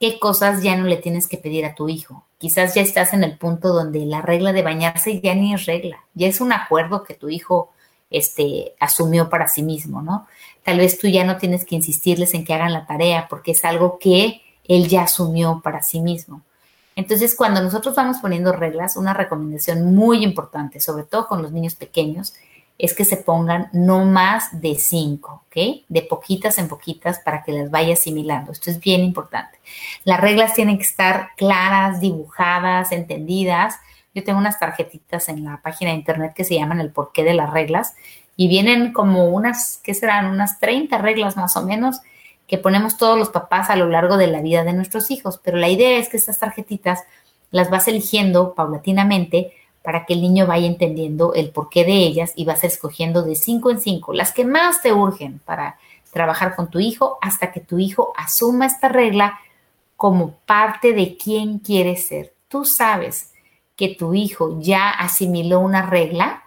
qué 0.00 0.18
cosas 0.18 0.62
ya 0.62 0.76
no 0.76 0.84
le 0.84 0.96
tienes 0.96 1.26
que 1.26 1.38
pedir 1.38 1.64
a 1.64 1.74
tu 1.74 1.88
hijo. 1.88 2.24
Quizás 2.38 2.74
ya 2.74 2.82
estás 2.82 3.12
en 3.12 3.24
el 3.24 3.36
punto 3.36 3.68
donde 3.72 4.06
la 4.06 4.22
regla 4.22 4.52
de 4.52 4.62
bañarse 4.62 5.20
ya 5.20 5.34
ni 5.34 5.54
es 5.54 5.66
regla, 5.66 6.04
ya 6.14 6.28
es 6.28 6.40
un 6.40 6.52
acuerdo 6.52 7.02
que 7.02 7.14
tu 7.14 7.28
hijo 7.28 7.72
este, 8.10 8.74
asumió 8.80 9.28
para 9.28 9.48
sí 9.48 9.62
mismo, 9.62 10.02
¿no? 10.02 10.26
Tal 10.62 10.78
vez 10.78 10.98
tú 10.98 11.08
ya 11.08 11.24
no 11.24 11.36
tienes 11.36 11.64
que 11.64 11.74
insistirles 11.74 12.34
en 12.34 12.44
que 12.44 12.54
hagan 12.54 12.72
la 12.72 12.86
tarea 12.86 13.26
porque 13.28 13.52
es 13.52 13.64
algo 13.64 13.98
que 13.98 14.42
él 14.64 14.88
ya 14.88 15.02
asumió 15.02 15.60
para 15.62 15.82
sí 15.82 16.00
mismo. 16.00 16.42
Entonces, 16.94 17.34
cuando 17.34 17.62
nosotros 17.62 17.94
vamos 17.94 18.18
poniendo 18.18 18.52
reglas, 18.52 18.96
una 18.96 19.14
recomendación 19.14 19.94
muy 19.94 20.24
importante, 20.24 20.80
sobre 20.80 21.04
todo 21.04 21.28
con 21.28 21.42
los 21.42 21.52
niños 21.52 21.74
pequeños, 21.74 22.34
es 22.78 22.94
que 22.94 23.04
se 23.04 23.16
pongan 23.16 23.68
no 23.72 24.04
más 24.04 24.60
de 24.60 24.76
cinco, 24.76 25.42
¿ok? 25.46 25.84
De 25.88 26.02
poquitas 26.02 26.58
en 26.58 26.68
poquitas 26.68 27.18
para 27.18 27.42
que 27.42 27.52
las 27.52 27.70
vaya 27.70 27.94
asimilando. 27.94 28.52
Esto 28.52 28.70
es 28.70 28.78
bien 28.78 29.02
importante. 29.02 29.58
Las 30.04 30.20
reglas 30.20 30.54
tienen 30.54 30.78
que 30.78 30.84
estar 30.84 31.30
claras, 31.36 32.00
dibujadas, 32.00 32.92
entendidas. 32.92 33.76
Yo 34.14 34.22
tengo 34.22 34.38
unas 34.38 34.60
tarjetitas 34.60 35.28
en 35.28 35.44
la 35.44 35.60
página 35.60 35.90
de 35.90 35.96
internet 35.96 36.34
que 36.34 36.44
se 36.44 36.54
llaman 36.54 36.80
el 36.80 36.92
porqué 36.92 37.24
de 37.24 37.34
las 37.34 37.50
reglas 37.50 37.94
y 38.36 38.46
vienen 38.46 38.92
como 38.92 39.26
unas, 39.26 39.80
¿qué 39.82 39.92
serán? 39.92 40.26
Unas 40.26 40.60
30 40.60 40.96
reglas 40.98 41.36
más 41.36 41.56
o 41.56 41.64
menos 41.64 42.00
que 42.46 42.58
ponemos 42.58 42.96
todos 42.96 43.18
los 43.18 43.30
papás 43.30 43.70
a 43.70 43.76
lo 43.76 43.88
largo 43.88 44.16
de 44.16 44.28
la 44.28 44.40
vida 44.40 44.62
de 44.62 44.72
nuestros 44.72 45.10
hijos, 45.10 45.40
pero 45.42 45.58
la 45.58 45.68
idea 45.68 45.98
es 45.98 46.08
que 46.08 46.16
estas 46.16 46.38
tarjetitas 46.38 47.02
las 47.50 47.68
vas 47.68 47.88
eligiendo 47.88 48.54
paulatinamente 48.54 49.52
para 49.88 50.04
que 50.04 50.12
el 50.12 50.20
niño 50.20 50.46
vaya 50.46 50.66
entendiendo 50.66 51.32
el 51.32 51.48
porqué 51.48 51.82
de 51.82 51.94
ellas 51.94 52.34
y 52.36 52.44
vas 52.44 52.62
escogiendo 52.62 53.22
de 53.22 53.34
cinco 53.34 53.70
en 53.70 53.80
cinco, 53.80 54.12
las 54.12 54.32
que 54.32 54.44
más 54.44 54.82
te 54.82 54.92
urgen 54.92 55.38
para 55.46 55.78
trabajar 56.12 56.54
con 56.54 56.68
tu 56.68 56.78
hijo 56.78 57.16
hasta 57.22 57.52
que 57.52 57.60
tu 57.60 57.78
hijo 57.78 58.12
asuma 58.14 58.66
esta 58.66 58.90
regla 58.90 59.40
como 59.96 60.32
parte 60.44 60.92
de 60.92 61.16
quién 61.16 61.58
quiere 61.60 61.96
ser. 61.96 62.34
Tú 62.48 62.66
sabes 62.66 63.32
que 63.76 63.88
tu 63.88 64.12
hijo 64.12 64.60
ya 64.60 64.90
asimiló 64.90 65.60
una 65.60 65.86
regla 65.86 66.42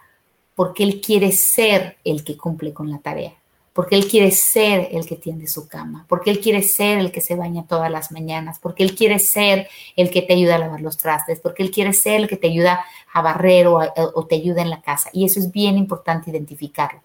porque 0.54 0.84
él 0.84 1.00
quiere 1.00 1.32
ser 1.32 1.96
el 2.04 2.22
que 2.22 2.36
cumple 2.36 2.72
con 2.72 2.92
la 2.92 2.98
tarea 2.98 3.32
porque 3.72 3.96
Él 3.96 4.06
quiere 4.06 4.30
ser 4.30 4.88
el 4.92 5.06
que 5.06 5.16
tiende 5.16 5.46
su 5.46 5.66
cama, 5.66 6.04
porque 6.08 6.30
Él 6.30 6.40
quiere 6.40 6.62
ser 6.62 6.98
el 6.98 7.10
que 7.10 7.20
se 7.20 7.36
baña 7.36 7.66
todas 7.66 7.90
las 7.90 8.12
mañanas, 8.12 8.58
porque 8.58 8.82
Él 8.82 8.94
quiere 8.94 9.18
ser 9.18 9.68
el 9.96 10.10
que 10.10 10.22
te 10.22 10.34
ayuda 10.34 10.56
a 10.56 10.58
lavar 10.58 10.80
los 10.80 10.98
trastes, 10.98 11.40
porque 11.40 11.62
Él 11.62 11.70
quiere 11.70 11.92
ser 11.92 12.20
el 12.20 12.28
que 12.28 12.36
te 12.36 12.48
ayuda 12.48 12.84
a 13.12 13.22
barrer 13.22 13.66
o, 13.68 14.26
te 14.28 14.34
ayuda 14.36 14.62
en 14.62 14.70
la 14.70 14.82
casa. 14.82 15.08
Y 15.12 15.24
eso 15.24 15.40
es 15.40 15.50
bien 15.50 15.78
importante 15.78 16.30
identificarlo. 16.30 17.00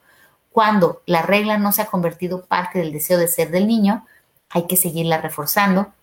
Cuando 0.51 1.01
la 1.05 1.21
regla 1.21 1.57
no 1.57 1.71
se 1.71 1.83
ha 1.83 1.85
convertido 1.85 2.45
parte 2.45 2.79
del 2.79 2.91
deseo 2.91 3.17
de 3.17 3.27
ser 3.27 3.51
del 3.51 3.67
niño, 3.67 4.05
hay 4.49 4.63
que 4.63 4.75
seguirla 4.75 5.21
reforzando, 5.21 5.93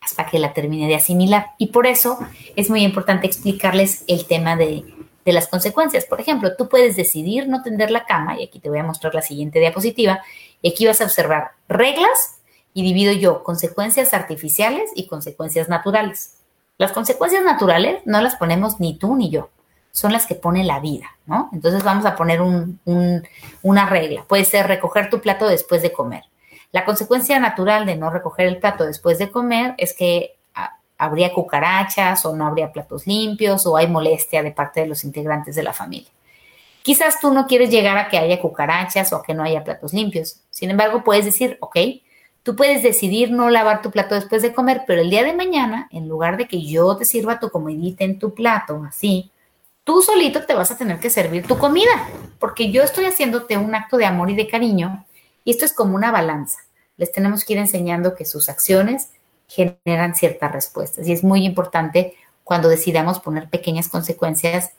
hasta 0.00 0.26
que 0.26 0.38
la 0.38 0.52
termine 0.52 0.86
de 0.86 0.96
asimilar. 0.96 1.52
Y 1.58 1.68
por 1.68 1.86
eso 1.86 2.18
es 2.56 2.68
muy 2.70 2.82
importante 2.82 3.26
explicarles 3.26 4.04
el 4.06 4.26
tema 4.26 4.54
de, 4.54 4.84
de 5.24 5.32
las 5.32 5.48
consecuencias. 5.48 6.04
Por 6.04 6.20
ejemplo, 6.20 6.56
tú 6.56 6.68
puedes 6.68 6.96
decidir 6.96 7.48
no 7.48 7.62
tender 7.62 7.90
la 7.90 8.04
cama, 8.04 8.38
y 8.38 8.44
aquí 8.44 8.60
te 8.60 8.68
voy 8.68 8.78
a 8.78 8.84
mostrar 8.84 9.14
la 9.14 9.22
siguiente 9.22 9.58
diapositiva, 9.58 10.22
y 10.60 10.70
aquí 10.70 10.86
vas 10.86 11.00
a 11.00 11.04
observar 11.04 11.52
reglas 11.68 12.40
y 12.72 12.82
divido 12.82 13.12
yo 13.12 13.42
consecuencias 13.44 14.14
artificiales 14.14 14.90
y 14.94 15.06
consecuencias 15.06 15.68
naturales. 15.68 16.38
Las 16.76 16.92
consecuencias 16.92 17.44
naturales 17.44 18.02
no 18.04 18.20
las 18.20 18.36
ponemos 18.36 18.80
ni 18.80 18.98
tú 18.98 19.14
ni 19.14 19.30
yo, 19.30 19.50
son 19.92 20.12
las 20.12 20.26
que 20.26 20.34
pone 20.34 20.64
la 20.64 20.80
vida, 20.80 21.06
¿no? 21.24 21.48
Entonces 21.52 21.84
vamos 21.84 22.04
a 22.04 22.16
poner 22.16 22.40
una 23.62 23.86
regla. 23.86 24.24
Puede 24.26 24.44
ser 24.44 24.66
recoger 24.66 25.08
tu 25.08 25.20
plato 25.20 25.46
después 25.46 25.82
de 25.82 25.92
comer. 25.92 26.24
La 26.72 26.84
consecuencia 26.84 27.38
natural 27.38 27.86
de 27.86 27.94
no 27.94 28.10
recoger 28.10 28.48
el 28.48 28.58
plato 28.58 28.84
después 28.84 29.18
de 29.18 29.30
comer 29.30 29.74
es 29.78 29.94
que 29.94 30.33
habría 31.04 31.32
cucarachas 31.32 32.24
o 32.24 32.34
no 32.34 32.46
habría 32.46 32.72
platos 32.72 33.06
limpios 33.06 33.66
o 33.66 33.76
hay 33.76 33.86
molestia 33.86 34.42
de 34.42 34.50
parte 34.50 34.80
de 34.80 34.86
los 34.86 35.04
integrantes 35.04 35.54
de 35.54 35.62
la 35.62 35.72
familia. 35.72 36.10
Quizás 36.82 37.20
tú 37.20 37.32
no 37.32 37.46
quieres 37.46 37.70
llegar 37.70 37.96
a 37.96 38.08
que 38.08 38.18
haya 38.18 38.40
cucarachas 38.40 39.12
o 39.12 39.22
que 39.22 39.34
no 39.34 39.42
haya 39.42 39.64
platos 39.64 39.92
limpios. 39.92 40.40
Sin 40.50 40.70
embargo, 40.70 41.02
puedes 41.02 41.24
decir, 41.24 41.56
ok, 41.60 41.76
Tú 42.44 42.56
puedes 42.56 42.82
decidir 42.82 43.30
no 43.30 43.48
lavar 43.48 43.80
tu 43.80 43.90
plato 43.90 44.14
después 44.14 44.42
de 44.42 44.52
comer, 44.52 44.82
pero 44.86 45.00
el 45.00 45.08
día 45.08 45.24
de 45.24 45.32
mañana, 45.32 45.88
en 45.90 46.10
lugar 46.10 46.36
de 46.36 46.46
que 46.46 46.62
yo 46.62 46.94
te 46.94 47.06
sirva 47.06 47.40
tu 47.40 47.48
comidita 47.48 48.04
en 48.04 48.18
tu 48.18 48.34
plato, 48.34 48.84
así, 48.86 49.30
tú 49.82 50.02
solito 50.02 50.44
te 50.44 50.52
vas 50.52 50.70
a 50.70 50.76
tener 50.76 51.00
que 51.00 51.08
servir 51.08 51.46
tu 51.46 51.56
comida, 51.56 52.06
porque 52.38 52.70
yo 52.70 52.82
estoy 52.82 53.06
haciéndote 53.06 53.56
un 53.56 53.74
acto 53.74 53.96
de 53.96 54.04
amor 54.04 54.28
y 54.28 54.36
de 54.36 54.46
cariño, 54.46 55.06
y 55.42 55.52
esto 55.52 55.64
es 55.64 55.72
como 55.72 55.94
una 55.94 56.12
balanza. 56.12 56.58
Les 56.98 57.10
tenemos 57.10 57.46
que 57.46 57.54
ir 57.54 57.60
enseñando 57.60 58.14
que 58.14 58.26
sus 58.26 58.50
acciones 58.50 59.08
generan 59.48 60.14
ciertas 60.14 60.52
respuestas, 60.52 61.06
y 61.06 61.12
es 61.12 61.22
muy 61.22 61.44
importante 61.44 62.16
cuando 62.44 62.68
decidamos 62.68 63.20
poner 63.20 63.48
pequeñas 63.48 63.88
consecuencias, 63.88 64.72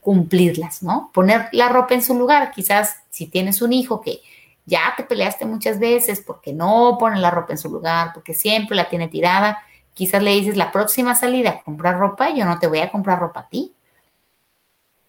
cumplirlas, 0.00 0.82
¿no? 0.82 1.10
Poner 1.14 1.48
la 1.52 1.68
ropa 1.68 1.94
en 1.94 2.02
su 2.02 2.18
lugar. 2.18 2.50
Quizás 2.50 2.96
si 3.10 3.26
tienes 3.26 3.62
un 3.62 3.72
hijo 3.72 4.00
que 4.00 4.20
ya 4.66 4.94
te 4.96 5.04
peleaste 5.04 5.44
muchas 5.44 5.78
veces 5.78 6.20
porque 6.26 6.52
no 6.52 6.96
pone 6.98 7.20
la 7.20 7.30
ropa 7.30 7.52
en 7.52 7.58
su 7.58 7.68
lugar, 7.68 8.10
porque 8.12 8.34
siempre 8.34 8.76
la 8.76 8.88
tiene 8.88 9.06
tirada. 9.06 9.62
Quizás 9.94 10.22
le 10.22 10.32
dices 10.32 10.56
la 10.56 10.72
próxima 10.72 11.14
salida 11.14 11.50
a 11.50 11.62
comprar 11.62 11.98
ropa, 11.98 12.30
yo 12.30 12.44
no 12.44 12.58
te 12.58 12.66
voy 12.66 12.80
a 12.80 12.90
comprar 12.90 13.20
ropa 13.20 13.40
a 13.40 13.48
ti. 13.48 13.74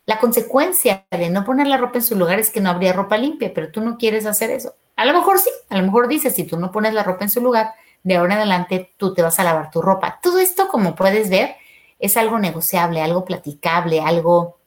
La 0.06 0.20
consecuencia 0.20 1.06
de 1.10 1.30
no 1.30 1.44
poner 1.44 1.66
la 1.66 1.78
ropa 1.78 1.98
en 1.98 2.04
su 2.04 2.16
lugar 2.16 2.38
es 2.40 2.52
que 2.52 2.62
no 2.62 2.70
habría 2.70 2.94
ropa 2.94 3.18
limpia, 3.18 3.52
pero 3.54 3.72
tú 3.72 3.82
no 3.82 3.98
quieres 3.98 4.26
hacer 4.26 4.52
eso. 4.52 4.76
A 4.96 5.06
lo 5.06 5.14
mejor 5.14 5.40
sí, 5.40 5.50
a 5.70 5.78
lo 5.78 5.84
mejor 5.84 6.08
dices, 6.08 6.36
si 6.36 6.44
tú 6.44 6.60
no 6.60 6.72
pones 6.72 6.94
la 6.94 7.04
ropa 7.04 7.24
en 7.24 7.32
su 7.32 7.42
lugar, 7.42 7.74
de 8.04 8.16
ahora 8.16 8.36
en 8.36 8.40
adelante 8.42 8.94
tú 8.98 9.14
te 9.14 9.22
vas 9.22 9.40
a 9.40 9.44
lavar 9.44 9.72
tu 9.72 9.82
ropa. 9.82 10.20
Todo 10.22 10.40
esto, 10.40 10.68
como 10.68 10.96
puedes 10.96 11.30
ver, 11.30 11.56
es 12.00 12.18
algo 12.18 12.38
negociable, 12.38 13.02
algo 13.02 13.24
platicable, 13.24 14.02
algo 14.02 14.60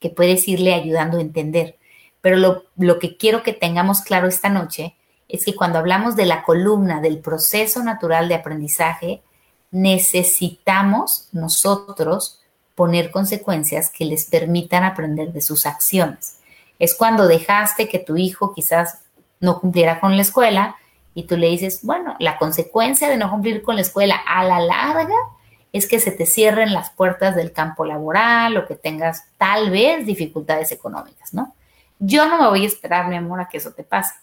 que 0.00 0.10
puedes 0.10 0.48
irle 0.48 0.74
ayudando 0.74 1.18
a 1.18 1.20
entender. 1.20 1.78
Pero 2.20 2.36
lo, 2.76 2.98
que 2.98 3.16
quiero 3.16 3.42
que 3.42 3.52
tengamos 3.52 4.00
claro 4.00 4.26
esta 4.26 4.48
noche 4.48 4.96
es 5.28 5.44
que 5.44 5.54
cuando 5.54 5.78
hablamos 5.78 6.16
de 6.16 6.26
la 6.26 6.42
columna 6.42 7.00
del 7.00 7.20
proceso 7.20 7.82
natural 7.84 8.28
de 8.28 8.34
aprendizaje, 8.34 9.22
necesitamos 9.70 11.28
nosotros 11.32 12.40
poner 12.74 13.10
consecuencias 13.10 13.90
que 13.90 14.04
les 14.04 14.24
permitan 14.24 14.82
aprender 14.82 15.32
de 15.32 15.42
sus 15.42 15.66
acciones. 15.66 16.40
Es 16.78 16.94
cuando 16.94 17.28
dejaste 17.28 17.88
que 17.88 17.98
tu 18.00 18.16
hijo 18.16 18.52
quizás 18.52 18.98
no 19.38 19.60
cumpliera 19.60 20.00
con 20.00 20.16
la 20.16 20.22
escuela 20.22 20.76
y 21.14 21.24
tú 21.24 21.36
le 21.36 21.48
dices, 21.48 21.80
bueno, 21.82 22.16
la 22.18 22.38
consecuencia 22.38 23.08
de 23.08 23.16
no 23.16 23.30
cumplir 23.30 23.62
con 23.62 23.76
la 23.76 23.82
escuela 23.82 24.16
a 24.26 24.44
la 24.44 24.60
larga 24.60 25.16
es 25.72 25.86
que 25.88 26.00
se 26.00 26.10
te 26.10 26.26
cierren 26.26 26.72
las 26.72 26.90
puertas 26.90 27.36
del 27.36 27.52
campo 27.52 27.84
laboral 27.84 28.56
o 28.56 28.66
que 28.66 28.74
tengas 28.74 29.24
tal 29.38 29.70
vez 29.70 30.06
dificultades 30.06 30.72
económicas, 30.72 31.32
¿no? 31.32 31.54
Yo 31.98 32.26
no 32.26 32.40
me 32.40 32.48
voy 32.48 32.64
a 32.64 32.68
esperar, 32.68 33.08
mi 33.08 33.16
amor, 33.16 33.40
a 33.40 33.48
que 33.48 33.58
eso 33.58 33.72
te 33.72 33.84
pase. 33.84 34.14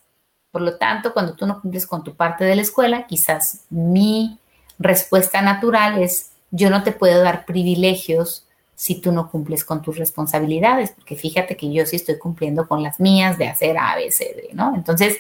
Por 0.52 0.62
lo 0.62 0.78
tanto, 0.78 1.14
cuando 1.14 1.36
tú 1.36 1.46
no 1.46 1.62
cumples 1.62 1.86
con 1.86 2.04
tu 2.04 2.16
parte 2.16 2.44
de 2.44 2.56
la 2.56 2.64
escuela, 2.64 3.06
quizás 3.06 3.66
mi 3.70 4.40
respuesta 4.80 5.42
natural 5.42 6.02
es, 6.02 6.32
yo 6.52 6.70
no 6.70 6.84
te 6.84 6.92
puedo 6.92 7.22
dar 7.22 7.46
privilegios 7.46 8.46
si 8.76 9.02
tú 9.02 9.12
no 9.12 9.30
cumples 9.30 9.66
con 9.66 9.82
tus 9.82 9.98
responsabilidades, 9.98 10.92
porque 10.92 11.16
fíjate 11.16 11.58
que 11.58 11.72
yo 11.72 11.86
sí 11.86 11.96
estoy 11.96 12.18
cumpliendo 12.20 12.68
con 12.68 12.84
las 12.84 13.00
mías 13.00 13.38
de 13.38 13.48
hacer 13.48 13.78
A, 13.78 13.96
B, 13.96 14.12
C, 14.12 14.34
D, 14.36 14.50
¿no? 14.54 14.76
Entonces, 14.76 15.18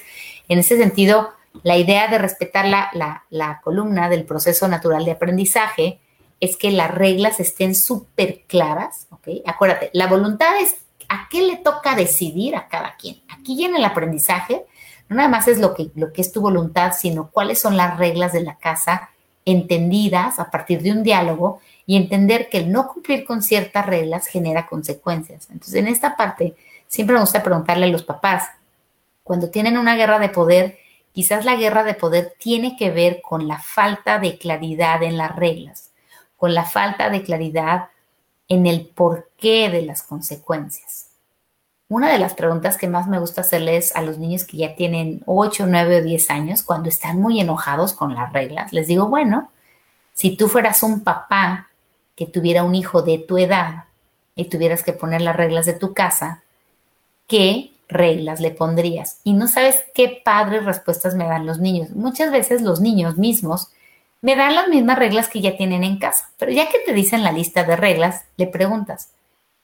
en 0.48 0.60
ese 0.60 0.78
sentido, 0.78 1.32
la 1.64 1.78
idea 1.78 2.08
de 2.08 2.18
respetar 2.18 2.66
la, 2.66 3.24
la 3.30 3.62
columna 3.62 4.10
del 4.10 4.26
proceso 4.26 4.68
natural 4.68 5.06
de 5.06 5.12
aprendizaje 5.12 6.00
es 6.40 6.58
que 6.58 6.72
las 6.72 6.94
reglas 6.94 7.40
estén 7.40 7.76
súper 7.76 8.44
claras, 8.48 9.08
¿ok? 9.12 9.28
Acuérdate, 9.46 9.90
la 9.94 10.08
voluntad 10.08 10.60
es 10.62 10.76
a 11.10 11.28
qué 11.30 11.42
le 11.42 11.58
toca 11.58 11.96
decidir 11.96 12.56
a 12.56 12.68
cada 12.68 12.96
quien. 12.96 13.22
Aquí 13.30 13.64
en 13.64 13.76
el 13.76 13.86
aprendizaje 13.86 14.66
no 15.10 15.16
nada 15.16 15.30
más 15.30 15.48
es 15.48 15.60
lo 15.60 15.74
que, 15.74 15.90
lo 15.96 16.12
que 16.12 16.22
es 16.22 16.32
tu 16.32 16.42
voluntad, 16.42 16.94
sino 16.98 17.32
cuáles 17.32 17.60
son 17.60 17.78
las 17.78 17.98
reglas 17.98 18.34
de 18.34 18.42
la 18.42 18.58
casa 18.58 19.10
entendidas 19.46 20.40
a 20.40 20.52
partir 20.52 20.82
de 20.82 20.92
un 20.92 21.04
diálogo 21.04 21.62
y 21.86 21.96
entender 21.96 22.50
que 22.50 22.58
el 22.58 22.72
no 22.72 22.90
cumplir 22.90 23.24
con 23.24 23.42
ciertas 23.42 23.86
reglas 23.86 24.28
genera 24.28 24.68
consecuencias. 24.68 25.48
Entonces, 25.50 25.76
en 25.76 25.88
esta 25.88 26.18
parte, 26.18 26.56
siempre 26.88 27.14
me 27.14 27.22
gusta 27.22 27.42
preguntarle 27.42 27.86
a 27.86 27.90
los 27.90 28.04
papás, 28.04 28.50
cuando 29.24 29.50
tienen 29.50 29.78
una 29.78 29.96
guerra 29.96 30.20
de 30.20 30.30
poder, 30.30 30.78
quizás 31.14 31.46
la 31.46 31.56
guerra 31.56 31.84
de 31.84 31.94
poder 31.94 32.34
tiene 32.38 32.78
que 32.78 32.92
ver 32.92 33.22
con 33.22 33.48
la 33.48 33.60
falta 33.60 34.20
de 34.20 34.38
claridad 34.38 35.04
en 35.04 35.18
las 35.18 35.36
reglas, 35.36 35.92
con 36.38 36.54
la 36.54 36.64
falta 36.64 37.10
de 37.10 37.24
claridad 37.24 37.90
en 38.48 38.66
el 38.66 38.86
porqué 38.86 39.70
de 39.70 39.82
las 39.82 40.04
consecuencias. 40.04 41.08
Una 41.90 42.12
de 42.12 42.20
las 42.20 42.34
preguntas 42.34 42.78
que 42.78 42.88
más 42.88 43.08
me 43.08 43.20
gusta 43.20 43.42
hacerles 43.42 43.96
a 43.96 44.02
los 44.02 44.18
niños 44.18 44.44
que 44.44 44.58
ya 44.58 44.76
tienen 44.76 45.24
8, 45.26 45.66
9 45.68 45.98
o 45.98 46.04
10 46.04 46.30
años, 46.30 46.64
cuando 46.64 46.90
están 46.90 47.22
muy 47.22 47.40
enojados 47.40 47.94
con 47.94 48.14
las 48.14 48.34
reglas, 48.34 48.74
les 48.74 48.88
digo, 48.88 49.08
bueno, 49.08 49.50
si 50.14 50.36
tú 50.36 50.50
fueras 50.50 50.84
un 50.84 51.04
papá 51.04 51.70
que 52.16 52.26
tuviera 52.26 52.64
un 52.64 52.76
hijo 52.76 53.04
de 53.04 53.20
tu 53.20 53.38
edad 53.38 53.86
y 54.36 54.46
tuvieras 54.46 54.84
que 54.84 54.92
poner 54.92 55.22
las 55.22 55.36
reglas 55.36 55.66
de 55.66 55.74
tu 55.74 55.94
casa, 55.94 56.44
¿qué 57.28 57.72
reglas 57.88 58.40
le 58.40 58.52
pondrías? 58.52 59.20
Y 59.24 59.34
no 59.34 59.48
sabes 59.48 59.86
qué 59.94 60.22
padres 60.24 60.66
respuestas 60.66 61.16
me 61.16 61.26
dan 61.26 61.46
los 61.46 61.60
niños. 61.60 61.92
Muchas 61.92 62.32
veces 62.32 62.62
los 62.62 62.82
niños 62.82 63.18
mismos 63.18 63.70
me 64.22 64.36
dan 64.36 64.56
las 64.56 64.68
mismas 64.68 64.98
reglas 64.98 65.30
que 65.30 65.42
ya 65.42 65.58
tienen 65.58 65.84
en 65.84 66.00
casa. 66.00 66.32
Pero 66.38 66.52
ya 66.52 66.70
que 66.70 66.80
te 66.80 66.94
dicen 66.94 67.24
la 67.24 67.32
lista 67.32 67.64
de 67.64 67.76
reglas, 67.76 68.26
le 68.38 68.48
preguntas, 68.48 69.12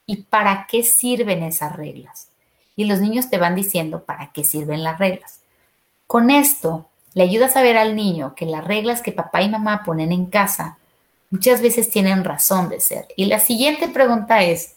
¿y 0.06 0.22
para 0.22 0.66
qué 0.70 0.82
sirven 0.82 1.42
esas 1.42 1.74
reglas? 1.74 2.28
Y 2.76 2.84
los 2.84 3.00
niños 3.00 3.30
te 3.30 3.38
van 3.38 3.54
diciendo 3.54 4.04
para 4.04 4.32
qué 4.32 4.44
sirven 4.44 4.82
las 4.82 4.98
reglas. 4.98 5.40
Con 6.06 6.30
esto, 6.30 6.88
le 7.14 7.22
ayudas 7.22 7.56
a 7.56 7.62
ver 7.62 7.76
al 7.76 7.94
niño 7.94 8.34
que 8.34 8.46
las 8.46 8.64
reglas 8.64 9.00
que 9.00 9.12
papá 9.12 9.42
y 9.42 9.48
mamá 9.48 9.82
ponen 9.84 10.12
en 10.12 10.26
casa 10.26 10.78
muchas 11.30 11.60
veces 11.60 11.90
tienen 11.90 12.22
razón 12.22 12.68
de 12.68 12.80
ser. 12.80 13.08
Y 13.16 13.26
la 13.26 13.40
siguiente 13.40 13.88
pregunta 13.88 14.42
es, 14.42 14.76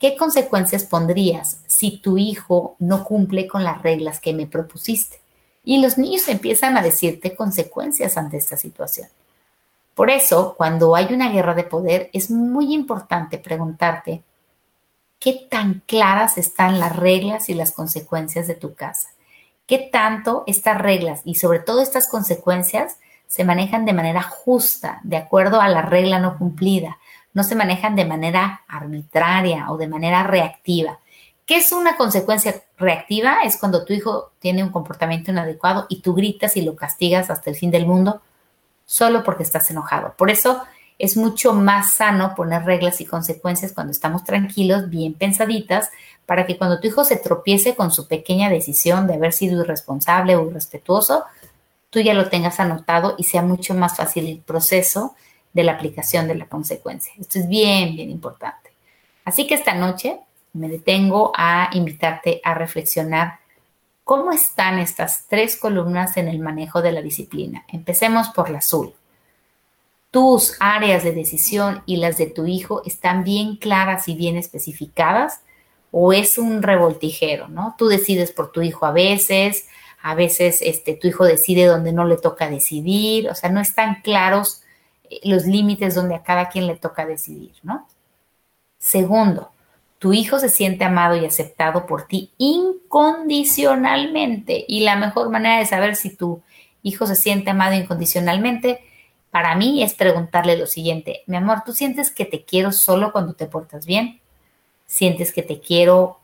¿qué 0.00 0.16
consecuencias 0.16 0.84
pondrías 0.84 1.60
si 1.82 1.98
tu 1.98 2.16
hijo 2.16 2.76
no 2.78 3.02
cumple 3.02 3.48
con 3.48 3.64
las 3.64 3.82
reglas 3.82 4.20
que 4.20 4.32
me 4.32 4.46
propusiste? 4.46 5.20
Y 5.64 5.82
los 5.82 5.98
niños 5.98 6.28
empiezan 6.28 6.76
a 6.76 6.80
decirte 6.80 7.34
consecuencias 7.34 8.16
ante 8.16 8.36
esta 8.36 8.56
situación. 8.56 9.08
Por 9.96 10.08
eso, 10.08 10.54
cuando 10.56 10.94
hay 10.94 11.12
una 11.12 11.32
guerra 11.32 11.54
de 11.54 11.64
poder, 11.64 12.08
es 12.12 12.30
muy 12.30 12.72
importante 12.72 13.36
preguntarte 13.36 14.22
qué 15.18 15.48
tan 15.50 15.82
claras 15.84 16.38
están 16.38 16.78
las 16.78 16.94
reglas 16.94 17.48
y 17.48 17.54
las 17.54 17.72
consecuencias 17.72 18.46
de 18.46 18.54
tu 18.54 18.76
casa. 18.76 19.08
¿Qué 19.66 19.78
tanto 19.78 20.44
estas 20.46 20.78
reglas 20.78 21.22
y 21.24 21.34
sobre 21.34 21.58
todo 21.58 21.82
estas 21.82 22.06
consecuencias 22.06 22.98
se 23.26 23.42
manejan 23.42 23.86
de 23.86 23.92
manera 23.92 24.22
justa, 24.22 25.00
de 25.02 25.16
acuerdo 25.16 25.60
a 25.60 25.66
la 25.66 25.82
regla 25.82 26.20
no 26.20 26.38
cumplida? 26.38 26.98
No 27.34 27.42
se 27.42 27.56
manejan 27.56 27.96
de 27.96 28.04
manera 28.04 28.60
arbitraria 28.68 29.68
o 29.72 29.76
de 29.76 29.88
manera 29.88 30.22
reactiva. 30.22 31.00
¿Qué 31.52 31.58
es 31.58 31.70
una 31.70 31.98
consecuencia 31.98 32.62
reactiva? 32.78 33.40
Es 33.44 33.58
cuando 33.58 33.84
tu 33.84 33.92
hijo 33.92 34.32
tiene 34.38 34.64
un 34.64 34.70
comportamiento 34.70 35.32
inadecuado 35.32 35.84
y 35.90 36.00
tú 36.00 36.14
gritas 36.14 36.56
y 36.56 36.62
lo 36.62 36.76
castigas 36.76 37.28
hasta 37.28 37.50
el 37.50 37.56
fin 37.56 37.70
del 37.70 37.84
mundo 37.84 38.22
solo 38.86 39.22
porque 39.22 39.42
estás 39.42 39.70
enojado. 39.70 40.14
Por 40.16 40.30
eso 40.30 40.62
es 40.98 41.18
mucho 41.18 41.52
más 41.52 41.92
sano 41.92 42.34
poner 42.34 42.64
reglas 42.64 43.02
y 43.02 43.04
consecuencias 43.04 43.74
cuando 43.74 43.90
estamos 43.90 44.24
tranquilos, 44.24 44.88
bien 44.88 45.12
pensaditas, 45.12 45.90
para 46.24 46.46
que 46.46 46.56
cuando 46.56 46.80
tu 46.80 46.86
hijo 46.86 47.04
se 47.04 47.16
tropiece 47.16 47.74
con 47.74 47.90
su 47.90 48.08
pequeña 48.08 48.48
decisión 48.48 49.06
de 49.06 49.16
haber 49.16 49.34
sido 49.34 49.60
irresponsable 49.60 50.36
o 50.36 50.48
irrespetuoso, 50.48 51.26
tú 51.90 52.00
ya 52.00 52.14
lo 52.14 52.30
tengas 52.30 52.60
anotado 52.60 53.14
y 53.18 53.24
sea 53.24 53.42
mucho 53.42 53.74
más 53.74 53.98
fácil 53.98 54.26
el 54.26 54.38
proceso 54.38 55.14
de 55.52 55.64
la 55.64 55.72
aplicación 55.72 56.28
de 56.28 56.34
la 56.34 56.46
consecuencia. 56.46 57.12
Esto 57.20 57.40
es 57.40 57.46
bien, 57.46 57.94
bien 57.94 58.08
importante. 58.08 58.72
Así 59.26 59.46
que 59.46 59.52
esta 59.52 59.74
noche 59.74 60.18
me 60.52 60.68
detengo 60.68 61.32
a 61.34 61.70
invitarte 61.72 62.40
a 62.44 62.54
reflexionar 62.54 63.40
cómo 64.04 64.32
están 64.32 64.78
estas 64.78 65.26
tres 65.28 65.56
columnas 65.56 66.16
en 66.16 66.28
el 66.28 66.38
manejo 66.38 66.82
de 66.82 66.92
la 66.92 67.02
disciplina. 67.02 67.64
Empecemos 67.68 68.28
por 68.28 68.50
la 68.50 68.58
azul. 68.58 68.94
tus 70.10 70.56
áreas 70.60 71.04
de 71.04 71.12
decisión 71.12 71.82
y 71.86 71.96
las 71.96 72.18
de 72.18 72.26
tu 72.26 72.46
hijo 72.46 72.82
están 72.84 73.24
bien 73.24 73.56
claras 73.56 74.08
y 74.08 74.14
bien 74.14 74.36
especificadas 74.36 75.40
o 75.90 76.12
es 76.12 76.36
un 76.36 76.62
revoltijero, 76.62 77.48
¿no? 77.48 77.74
Tú 77.78 77.86
decides 77.88 78.30
por 78.30 78.52
tu 78.52 78.60
hijo 78.60 78.84
a 78.84 78.92
veces, 78.92 79.68
a 80.02 80.14
veces 80.14 80.60
este, 80.60 80.94
tu 80.94 81.08
hijo 81.08 81.24
decide 81.24 81.64
donde 81.64 81.92
no 81.94 82.04
le 82.04 82.18
toca 82.18 82.50
decidir, 82.50 83.30
o 83.30 83.34
sea, 83.34 83.50
no 83.50 83.60
están 83.60 84.02
claros 84.02 84.62
eh, 85.08 85.20
los 85.24 85.46
límites 85.46 85.94
donde 85.94 86.14
a 86.14 86.22
cada 86.22 86.50
quien 86.50 86.66
le 86.66 86.76
toca 86.76 87.06
decidir, 87.06 87.52
¿no? 87.62 87.86
Segundo, 88.78 89.50
tu 90.02 90.12
hijo 90.12 90.38
se 90.40 90.48
siente 90.48 90.82
amado 90.82 91.16
y 91.16 91.24
aceptado 91.24 91.86
por 91.86 92.08
ti 92.08 92.32
incondicionalmente 92.36 94.64
y 94.66 94.80
la 94.80 94.96
mejor 94.96 95.30
manera 95.30 95.60
de 95.60 95.66
saber 95.66 95.94
si 95.94 96.16
tu 96.16 96.42
hijo 96.82 97.06
se 97.06 97.14
siente 97.14 97.50
amado 97.50 97.76
incondicionalmente 97.76 98.80
para 99.30 99.54
mí 99.54 99.80
es 99.80 99.94
preguntarle 99.94 100.56
lo 100.56 100.66
siguiente, 100.66 101.22
mi 101.28 101.36
amor, 101.36 101.62
¿tú 101.64 101.72
sientes 101.72 102.10
que 102.10 102.24
te 102.24 102.44
quiero 102.44 102.72
solo 102.72 103.12
cuando 103.12 103.34
te 103.34 103.46
portas 103.46 103.86
bien? 103.86 104.20
¿Sientes 104.86 105.32
que 105.32 105.44
te 105.44 105.60
quiero 105.60 106.18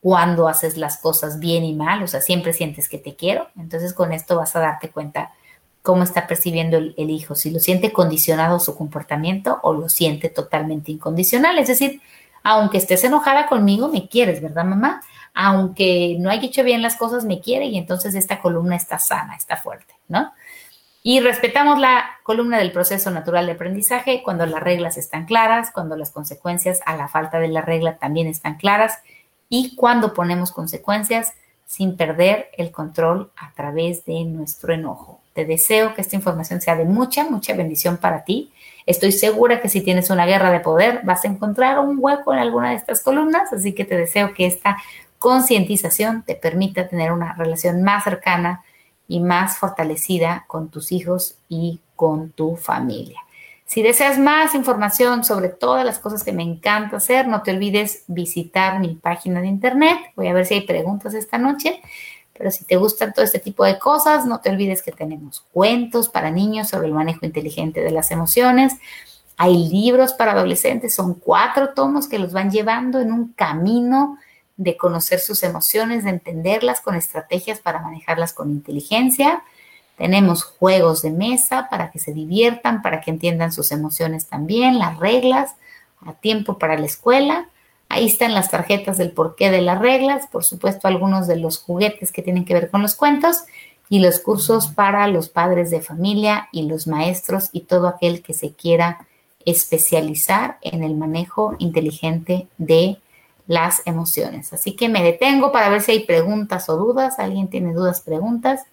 cuando 0.00 0.48
haces 0.48 0.78
las 0.78 0.96
cosas 0.96 1.40
bien 1.40 1.64
y 1.64 1.74
mal? 1.74 2.02
O 2.02 2.06
sea, 2.06 2.22
siempre 2.22 2.54
sientes 2.54 2.88
que 2.88 2.96
te 2.96 3.16
quiero. 3.16 3.48
Entonces 3.58 3.92
con 3.92 4.14
esto 4.14 4.36
vas 4.36 4.56
a 4.56 4.60
darte 4.60 4.88
cuenta 4.88 5.34
cómo 5.82 6.04
está 6.04 6.26
percibiendo 6.26 6.78
el, 6.78 7.10
hijo, 7.10 7.34
si 7.34 7.50
lo 7.50 7.58
siente 7.58 7.92
condicionado 7.92 8.60
su 8.60 8.74
comportamiento 8.76 9.60
o 9.62 9.74
lo 9.74 9.90
siente 9.90 10.30
totalmente 10.30 10.90
incondicional. 10.90 11.58
Es 11.58 11.68
decir, 11.68 12.00
aunque 12.42 12.78
estés 12.78 13.04
enojada 13.04 13.46
conmigo, 13.46 13.88
me 13.88 14.08
quieres, 14.08 14.40
¿verdad, 14.40 14.64
mamá? 14.64 15.02
Aunque 15.34 16.16
no 16.18 16.30
haya 16.30 16.46
hecho 16.46 16.64
bien 16.64 16.82
las 16.82 16.96
cosas, 16.96 17.24
me 17.24 17.40
quiere 17.40 17.66
y 17.66 17.78
entonces 17.78 18.14
esta 18.14 18.40
columna 18.40 18.76
está 18.76 18.98
sana, 18.98 19.36
está 19.36 19.56
fuerte, 19.56 19.94
¿no? 20.08 20.32
Y 21.02 21.20
respetamos 21.20 21.78
la 21.78 22.04
columna 22.24 22.58
del 22.58 22.72
proceso 22.72 23.10
natural 23.10 23.46
de 23.46 23.52
aprendizaje 23.52 24.22
cuando 24.22 24.44
las 24.44 24.62
reglas 24.62 24.98
están 24.98 25.24
claras, 25.24 25.70
cuando 25.70 25.96
las 25.96 26.10
consecuencias 26.10 26.80
a 26.84 26.94
la 26.94 27.08
falta 27.08 27.38
de 27.38 27.48
la 27.48 27.62
regla 27.62 27.96
también 27.96 28.26
están 28.26 28.56
claras 28.56 28.98
y 29.48 29.74
cuando 29.76 30.12
ponemos 30.12 30.52
consecuencias 30.52 31.32
sin 31.64 31.96
perder 31.96 32.50
el 32.58 32.70
control 32.70 33.30
a 33.36 33.52
través 33.54 34.04
de 34.04 34.24
nuestro 34.24 34.74
enojo. 34.74 35.20
Te 35.34 35.44
deseo 35.44 35.94
que 35.94 36.00
esta 36.00 36.16
información 36.16 36.60
sea 36.60 36.76
de 36.76 36.84
mucha, 36.84 37.24
mucha 37.30 37.54
bendición 37.54 37.96
para 37.96 38.24
ti. 38.24 38.52
Estoy 38.86 39.12
segura 39.12 39.60
que 39.60 39.68
si 39.68 39.80
tienes 39.80 40.10
una 40.10 40.26
guerra 40.26 40.50
de 40.50 40.60
poder 40.60 41.00
vas 41.04 41.24
a 41.24 41.28
encontrar 41.28 41.78
un 41.78 41.96
hueco 41.98 42.32
en 42.32 42.38
alguna 42.38 42.70
de 42.70 42.76
estas 42.76 43.00
columnas, 43.00 43.52
así 43.52 43.72
que 43.72 43.84
te 43.84 43.96
deseo 43.96 44.34
que 44.34 44.46
esta 44.46 44.78
concientización 45.18 46.22
te 46.22 46.34
permita 46.34 46.88
tener 46.88 47.12
una 47.12 47.34
relación 47.34 47.82
más 47.82 48.04
cercana 48.04 48.62
y 49.06 49.20
más 49.20 49.58
fortalecida 49.58 50.44
con 50.46 50.70
tus 50.70 50.92
hijos 50.92 51.36
y 51.48 51.80
con 51.96 52.30
tu 52.30 52.56
familia. 52.56 53.20
Si 53.66 53.82
deseas 53.82 54.18
más 54.18 54.56
información 54.56 55.22
sobre 55.22 55.48
todas 55.48 55.84
las 55.84 56.00
cosas 56.00 56.24
que 56.24 56.32
me 56.32 56.42
encanta 56.42 56.96
hacer, 56.96 57.28
no 57.28 57.42
te 57.42 57.52
olvides 57.52 58.02
visitar 58.08 58.80
mi 58.80 58.96
página 58.96 59.40
de 59.40 59.46
internet. 59.46 59.96
Voy 60.16 60.26
a 60.26 60.32
ver 60.32 60.44
si 60.44 60.54
hay 60.54 60.60
preguntas 60.62 61.14
esta 61.14 61.38
noche. 61.38 61.80
Pero 62.40 62.50
si 62.52 62.64
te 62.64 62.78
gustan 62.78 63.12
todo 63.12 63.22
este 63.22 63.38
tipo 63.38 63.66
de 63.66 63.78
cosas, 63.78 64.24
no 64.24 64.40
te 64.40 64.48
olvides 64.48 64.80
que 64.80 64.92
tenemos 64.92 65.44
cuentos 65.52 66.08
para 66.08 66.30
niños 66.30 66.70
sobre 66.70 66.86
el 66.86 66.94
manejo 66.94 67.26
inteligente 67.26 67.82
de 67.82 67.90
las 67.90 68.10
emociones. 68.10 68.72
Hay 69.36 69.68
libros 69.68 70.14
para 70.14 70.32
adolescentes, 70.32 70.94
son 70.94 71.12
cuatro 71.12 71.74
tomos 71.74 72.08
que 72.08 72.18
los 72.18 72.32
van 72.32 72.50
llevando 72.50 72.98
en 72.98 73.12
un 73.12 73.34
camino 73.34 74.16
de 74.56 74.78
conocer 74.78 75.20
sus 75.20 75.42
emociones, 75.42 76.04
de 76.04 76.10
entenderlas 76.12 76.80
con 76.80 76.94
estrategias 76.94 77.60
para 77.60 77.82
manejarlas 77.82 78.32
con 78.32 78.50
inteligencia. 78.50 79.42
Tenemos 79.98 80.42
juegos 80.42 81.02
de 81.02 81.10
mesa 81.10 81.68
para 81.68 81.90
que 81.90 81.98
se 81.98 82.14
diviertan, 82.14 82.80
para 82.80 83.02
que 83.02 83.10
entiendan 83.10 83.52
sus 83.52 83.70
emociones 83.70 84.28
también, 84.28 84.78
las 84.78 84.98
reglas, 84.98 85.56
a 86.06 86.14
tiempo 86.14 86.56
para 86.56 86.78
la 86.78 86.86
escuela. 86.86 87.50
Ahí 87.92 88.06
están 88.06 88.34
las 88.34 88.52
tarjetas 88.52 88.98
del 88.98 89.10
porqué 89.10 89.50
de 89.50 89.62
las 89.62 89.80
reglas, 89.80 90.28
por 90.28 90.44
supuesto 90.44 90.86
algunos 90.86 91.26
de 91.26 91.34
los 91.34 91.58
juguetes 91.58 92.12
que 92.12 92.22
tienen 92.22 92.44
que 92.44 92.54
ver 92.54 92.70
con 92.70 92.82
los 92.82 92.94
cuentos 92.94 93.42
y 93.88 93.98
los 93.98 94.20
cursos 94.20 94.68
para 94.68 95.08
los 95.08 95.28
padres 95.28 95.72
de 95.72 95.80
familia 95.80 96.48
y 96.52 96.68
los 96.68 96.86
maestros 96.86 97.48
y 97.50 97.62
todo 97.62 97.88
aquel 97.88 98.22
que 98.22 98.32
se 98.32 98.52
quiera 98.52 99.08
especializar 99.44 100.58
en 100.62 100.84
el 100.84 100.94
manejo 100.94 101.56
inteligente 101.58 102.46
de 102.58 103.00
las 103.48 103.82
emociones. 103.86 104.52
Así 104.52 104.76
que 104.76 104.88
me 104.88 105.02
detengo 105.02 105.50
para 105.50 105.68
ver 105.68 105.82
si 105.82 105.90
hay 105.90 106.04
preguntas 106.04 106.68
o 106.68 106.76
dudas. 106.76 107.18
¿Alguien 107.18 107.48
tiene 107.48 107.72
dudas, 107.72 108.02
preguntas? 108.02 108.66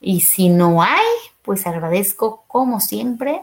Y 0.00 0.20
si 0.20 0.50
no 0.50 0.82
hay, 0.82 1.04
pues 1.42 1.66
agradezco 1.66 2.44
como 2.46 2.78
siempre 2.78 3.42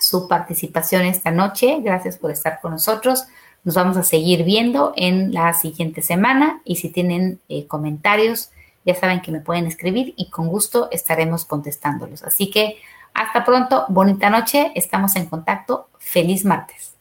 su 0.00 0.28
participación 0.28 1.02
esta 1.02 1.30
noche. 1.30 1.80
Gracias 1.82 2.16
por 2.16 2.30
estar 2.30 2.58
con 2.62 2.70
nosotros. 2.70 3.26
Nos 3.64 3.74
vamos 3.74 3.96
a 3.96 4.02
seguir 4.02 4.44
viendo 4.44 4.92
en 4.96 5.32
la 5.32 5.52
siguiente 5.52 6.02
semana 6.02 6.60
y 6.64 6.76
si 6.76 6.90
tienen 6.90 7.40
eh, 7.48 7.66
comentarios, 7.66 8.50
ya 8.84 8.94
saben 8.94 9.22
que 9.22 9.30
me 9.30 9.40
pueden 9.40 9.66
escribir 9.66 10.14
y 10.16 10.30
con 10.30 10.48
gusto 10.48 10.88
estaremos 10.90 11.44
contestándolos. 11.44 12.24
Así 12.24 12.50
que 12.50 12.78
hasta 13.14 13.44
pronto, 13.44 13.84
bonita 13.88 14.30
noche, 14.30 14.72
estamos 14.74 15.14
en 15.16 15.26
contacto. 15.26 15.88
Feliz 15.98 16.44
martes. 16.44 16.91